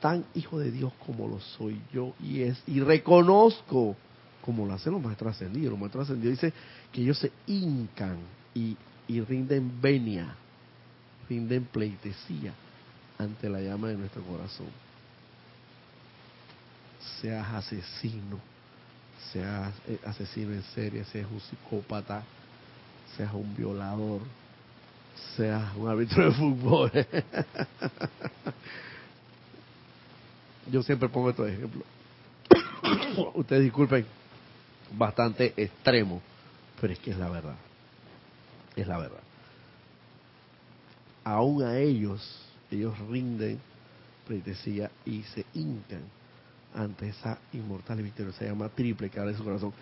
[0.00, 3.96] tan hijo de Dios como lo soy yo y es y reconozco
[4.42, 5.70] como lo hacen los maestros ascendidos.
[5.72, 6.52] Los maestros ascendidos dice
[6.90, 8.18] que ellos se hincan
[8.54, 8.76] y
[9.10, 10.36] y rinden venia,
[11.28, 12.52] rinden pleitesía
[13.18, 14.68] ante la llama de nuestro corazón.
[17.20, 18.38] Seas asesino,
[19.32, 22.22] seas eh, asesino en serie, seas un psicópata,
[23.16, 24.20] seas un violador,
[25.36, 26.92] seas un árbitro de fútbol.
[30.70, 31.82] Yo siempre pongo estos ejemplos.
[33.34, 34.06] Ustedes disculpen,
[34.96, 36.22] bastante extremo,
[36.80, 37.56] pero es que es la verdad
[38.76, 39.20] es la verdad.
[41.24, 43.60] Aún a ellos, ellos rinden
[44.26, 46.02] pleitesía y se hincan
[46.74, 49.72] ante esa inmortal y victoriosa llama triple que abre su corazón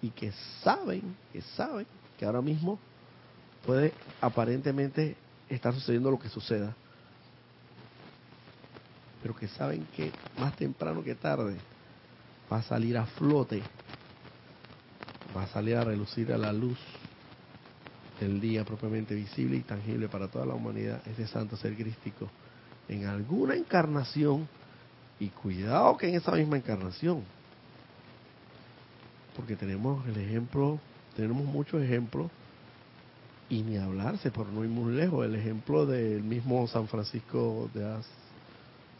[0.00, 0.32] y que
[0.62, 1.86] saben, que saben
[2.16, 2.78] que ahora mismo
[3.64, 5.16] puede aparentemente
[5.48, 6.74] estar sucediendo lo que suceda,
[9.22, 11.56] pero que saben que más temprano que tarde
[12.50, 13.60] va a salir a flote,
[15.36, 16.78] va a salir a relucir a la luz
[18.20, 22.28] el día propiamente visible y tangible para toda la humanidad, ese santo ser crístico,
[22.88, 24.48] en alguna encarnación,
[25.18, 27.24] y cuidado que en esa misma encarnación,
[29.34, 30.78] porque tenemos el ejemplo,
[31.14, 32.30] tenemos muchos ejemplos,
[33.48, 37.82] y ni hablarse, por no ir muy lejos, el ejemplo del mismo San Francisco de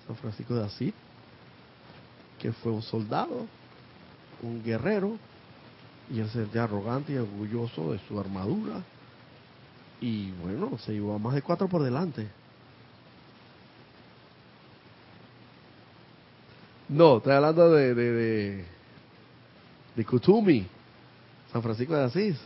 [0.06, 0.94] San Francisco de Asís,
[2.38, 3.46] que fue un soldado,
[4.42, 5.18] un guerrero,
[6.10, 8.82] y él se sentía arrogante y orgulloso de su armadura,
[10.00, 12.28] y bueno, se llevó a más de cuatro por delante.
[16.88, 18.64] No, estoy hablando de, de,
[19.96, 20.66] de, Kutumi,
[21.52, 22.36] San Francisco de Asís.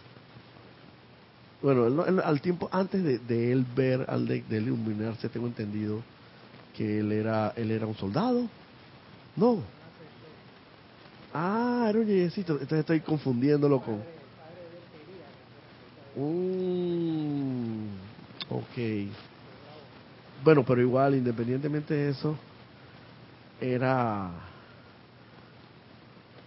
[1.61, 6.01] Bueno, al tiempo, antes de, él ver, al de, de, iluminarse, tengo entendido
[6.74, 8.48] que él era, él era un soldado.
[9.36, 9.59] No.
[11.34, 12.55] Ah, era un yeyecito.
[12.55, 14.03] Entonces estoy confundiéndolo con...
[16.16, 17.86] Mm,
[18.48, 19.12] ok.
[20.42, 22.36] Bueno, pero igual, independientemente de eso,
[23.61, 24.30] era,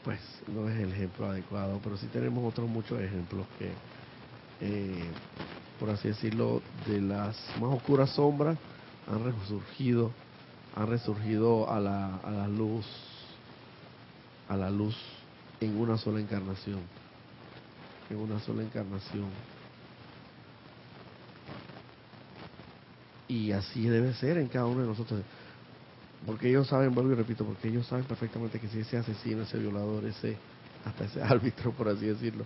[0.04, 3.72] pues, no es el ejemplo adecuado, pero sí tenemos otros muchos ejemplos que,
[4.62, 5.10] eh,
[5.80, 8.58] por así decirlo, de las más oscuras sombras
[9.08, 10.12] han resurgido,
[10.76, 12.86] han resurgido a la, a la luz,
[14.50, 14.98] a la luz
[15.60, 16.82] en una sola encarnación,
[18.10, 19.53] en una sola encarnación.
[23.28, 25.22] Y así debe ser en cada uno de nosotros.
[26.26, 29.58] porque ellos saben, vuelvo y repito, porque ellos saben perfectamente que si ese asesino, ese
[29.58, 30.38] violador, ese
[30.86, 32.46] hasta ese árbitro, por así decirlo,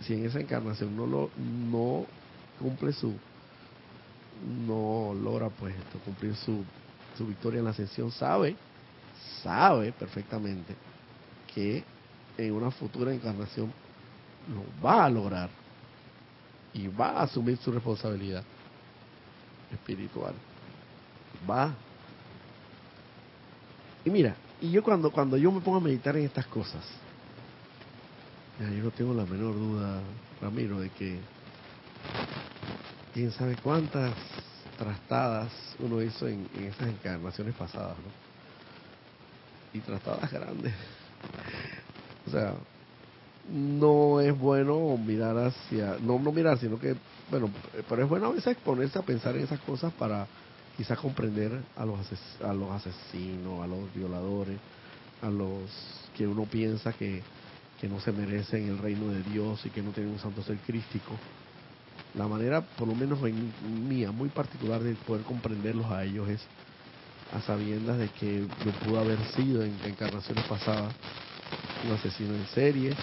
[0.00, 2.04] si en esa encarnación no lo no
[2.58, 3.14] cumple su
[4.66, 6.62] no logra pues esto, cumplir su,
[7.16, 8.54] su victoria en la ascensión, sabe,
[9.42, 10.74] sabe perfectamente
[11.54, 11.82] que
[12.36, 13.72] en una futura encarnación
[14.52, 15.48] lo va a lograr
[16.74, 18.44] y va a asumir su responsabilidad
[19.72, 20.34] espiritual.
[21.48, 21.74] Va.
[24.04, 26.84] Y mira, y yo cuando, cuando yo me pongo a meditar en estas cosas,
[28.58, 30.00] yo no tengo la menor duda,
[30.40, 31.18] Ramiro, de que
[33.12, 34.12] quién sabe cuántas
[34.78, 38.26] trastadas uno hizo en, en esas encarnaciones pasadas, ¿no?
[39.78, 40.72] Y trastadas grandes.
[42.26, 42.54] o sea,
[43.48, 46.96] no es bueno mirar hacia, no, no mirar, sino que,
[47.30, 47.50] bueno,
[47.88, 50.26] pero es bueno a veces ponerse a pensar en esas cosas para
[50.76, 51.98] quizás comprender a los,
[52.42, 54.58] a los asesinos, a los violadores,
[55.22, 55.70] a los
[56.16, 57.22] que uno piensa que,
[57.80, 60.58] que no se merecen el reino de Dios y que no tienen un santo ser
[60.58, 61.12] crístico.
[62.14, 66.40] La manera, por lo menos en mía, muy particular de poder comprenderlos a ellos es
[67.34, 70.94] a sabiendas de que yo pudo haber sido en encarnaciones pasadas
[71.84, 72.94] un asesino en serie,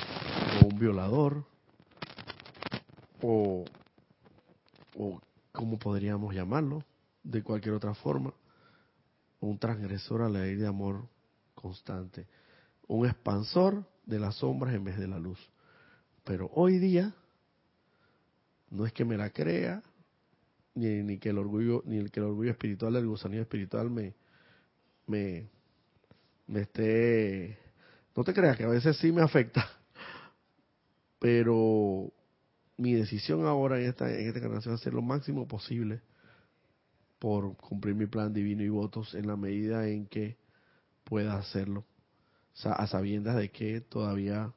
[0.61, 1.45] o un violador,
[3.21, 3.63] o,
[4.95, 5.21] o
[5.51, 6.84] ¿cómo podríamos llamarlo?
[7.24, 8.34] De cualquier otra forma,
[9.39, 11.07] un transgresor a la ley de amor
[11.55, 12.28] constante,
[12.88, 15.39] un expansor de las sombras en vez de la luz.
[16.24, 17.13] Pero hoy día,
[18.69, 19.84] no es que me la crea,
[20.76, 24.13] ni, ni que el orgullo, ni que el orgullo espiritual, el gusanillo espiritual me,
[25.07, 25.47] me,
[26.47, 27.62] me esté
[28.16, 29.68] no te creas que a veces sí me afecta,
[31.20, 32.11] pero
[32.78, 36.01] mi decisión ahora en esta, en esta encarnación es hacer lo máximo posible
[37.20, 40.38] por cumplir mi plan divino y votos en la medida en que
[41.03, 41.86] pueda hacerlo,
[42.64, 44.51] a sabiendas de que todavía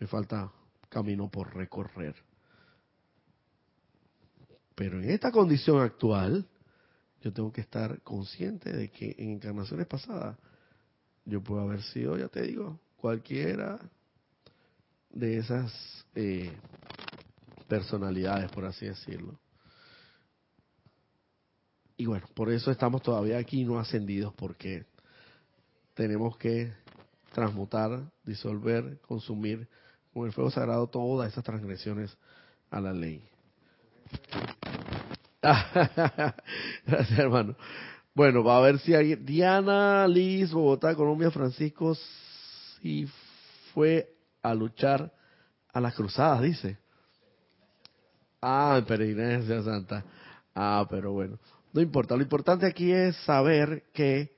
[0.00, 0.50] me falta
[0.88, 2.14] camino por recorrer.
[4.74, 6.46] Pero en esta condición actual,
[7.22, 10.38] yo tengo que estar consciente de que en encarnaciones pasadas
[11.24, 13.78] yo puedo haber sido, ya te digo, cualquiera
[15.10, 16.52] de esas eh,
[17.68, 19.38] personalidades, por así decirlo.
[21.96, 24.84] Y bueno, por eso estamos todavía aquí no ascendidos, porque
[25.94, 26.72] tenemos que
[27.32, 29.68] transmutar, disolver, consumir
[30.12, 32.16] con el fuego sagrado todas esas transgresiones
[32.70, 33.22] a la ley.
[35.42, 37.56] Gracias, hermano.
[38.14, 41.94] Bueno, va a ver si hay Diana, Liz, Bogotá, Colombia, Francisco,
[42.86, 43.08] y
[43.74, 44.08] fue
[44.42, 45.12] a luchar
[45.72, 46.78] a las cruzadas, dice.
[48.40, 50.04] Ah, peregrinación santa.
[50.54, 51.38] Ah, pero bueno,
[51.72, 52.16] no importa.
[52.16, 54.36] Lo importante aquí es saber que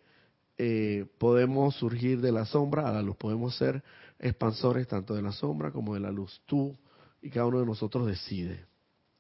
[0.57, 3.17] eh, podemos surgir de la sombra a la luz.
[3.17, 3.83] Podemos ser
[4.19, 6.41] expansores tanto de la sombra como de la luz.
[6.47, 6.75] Tú
[7.21, 8.65] y cada uno de nosotros decide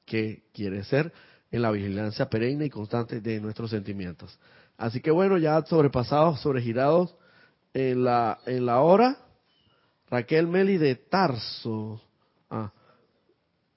[0.07, 1.13] qué quiere ser
[1.51, 4.39] en la vigilancia perenne y constante de nuestros sentimientos.
[4.79, 7.15] Así que bueno, ya sobrepasados, sobregirados
[7.75, 9.17] en la, en la hora,
[10.11, 12.01] Raquel Meli de Tarso.
[12.51, 12.73] Ah,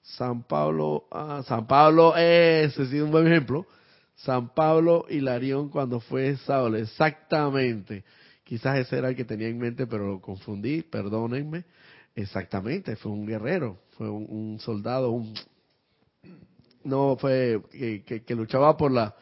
[0.02, 3.66] San Pablo, ah, San Pablo, ese sí es un buen ejemplo.
[4.16, 8.04] San Pablo Hilarión cuando fue Saulo, exactamente.
[8.44, 11.64] Quizás ese era el que tenía en mente, pero lo confundí, perdónenme.
[12.14, 15.32] Exactamente, fue un guerrero, fue un, soldado, un
[16.84, 19.14] no fue que, luchaba por la,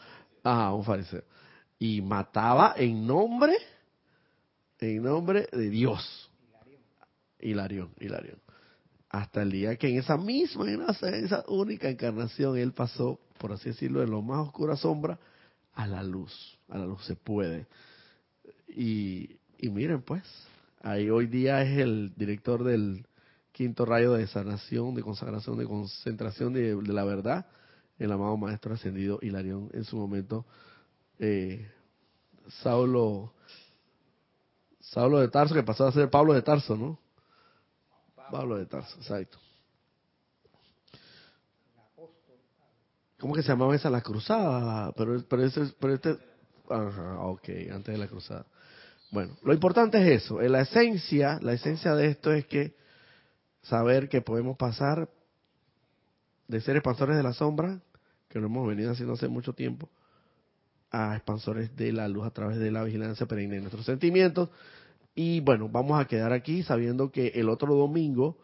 [0.43, 1.23] ajá, un fariseo
[1.79, 3.55] y mataba en nombre
[4.81, 6.31] en nombre de Dios.
[7.39, 8.39] Hilarión, Hilarión.
[9.09, 13.71] Hasta el día que en esa misma, en esa, única encarnación, él pasó, por así
[13.71, 15.19] decirlo, de lo más oscura sombra
[15.75, 16.59] a la luz.
[16.69, 17.67] A la luz se puede.
[18.69, 20.23] Y, miren, pues,
[20.83, 23.05] ahí hoy día es el director del
[23.53, 27.47] quinto rayo de sanación, de consagración, de concentración de, la verdad,
[27.99, 30.47] el amado maestro ascendido Hilarión en su momento.
[31.19, 31.69] Eh,
[32.63, 33.35] Saulo
[34.81, 36.99] Saulo de Tarso, que pasó a ser Pablo de Tarso, ¿no?
[38.31, 39.39] Pablo de Tarso, exacto.
[43.19, 43.91] ¿Cómo que se llamaba esa?
[43.91, 44.93] La cruzada.
[44.93, 46.17] Pero, pero, ese, pero este...
[46.71, 48.47] Ajá, ok, antes de la cruzada.
[49.11, 50.41] Bueno, lo importante es eso.
[50.41, 52.75] En la esencia, la esencia de esto es que
[53.63, 55.09] saber que podemos pasar
[56.49, 57.81] de ser expansores de la sombra,
[58.29, 59.91] que lo hemos venido haciendo hace mucho tiempo,
[60.91, 64.49] a expansores de la luz a través de la vigilancia perenne de nuestros sentimientos.
[65.15, 68.39] Y bueno, vamos a quedar aquí sabiendo que el otro domingo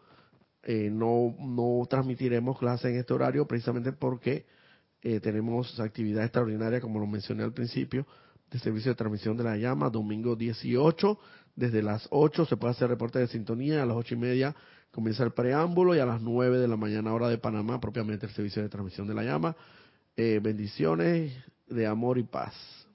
[0.63, 4.45] eh, no, no transmitiremos clase en este horario precisamente porque
[5.01, 8.05] eh, tenemos actividad extraordinaria, como lo mencioné al principio,
[8.49, 11.19] de servicio de transmisión de la llama, domingo 18,
[11.55, 14.55] desde las 8 se puede hacer reporte de sintonía, a las ocho y media
[14.91, 18.31] comienza el preámbulo y a las 9 de la mañana hora de Panamá propiamente el
[18.31, 19.55] servicio de transmisión de la llama.
[20.15, 21.33] Eh, bendiciones
[21.67, 22.86] de amor y paz.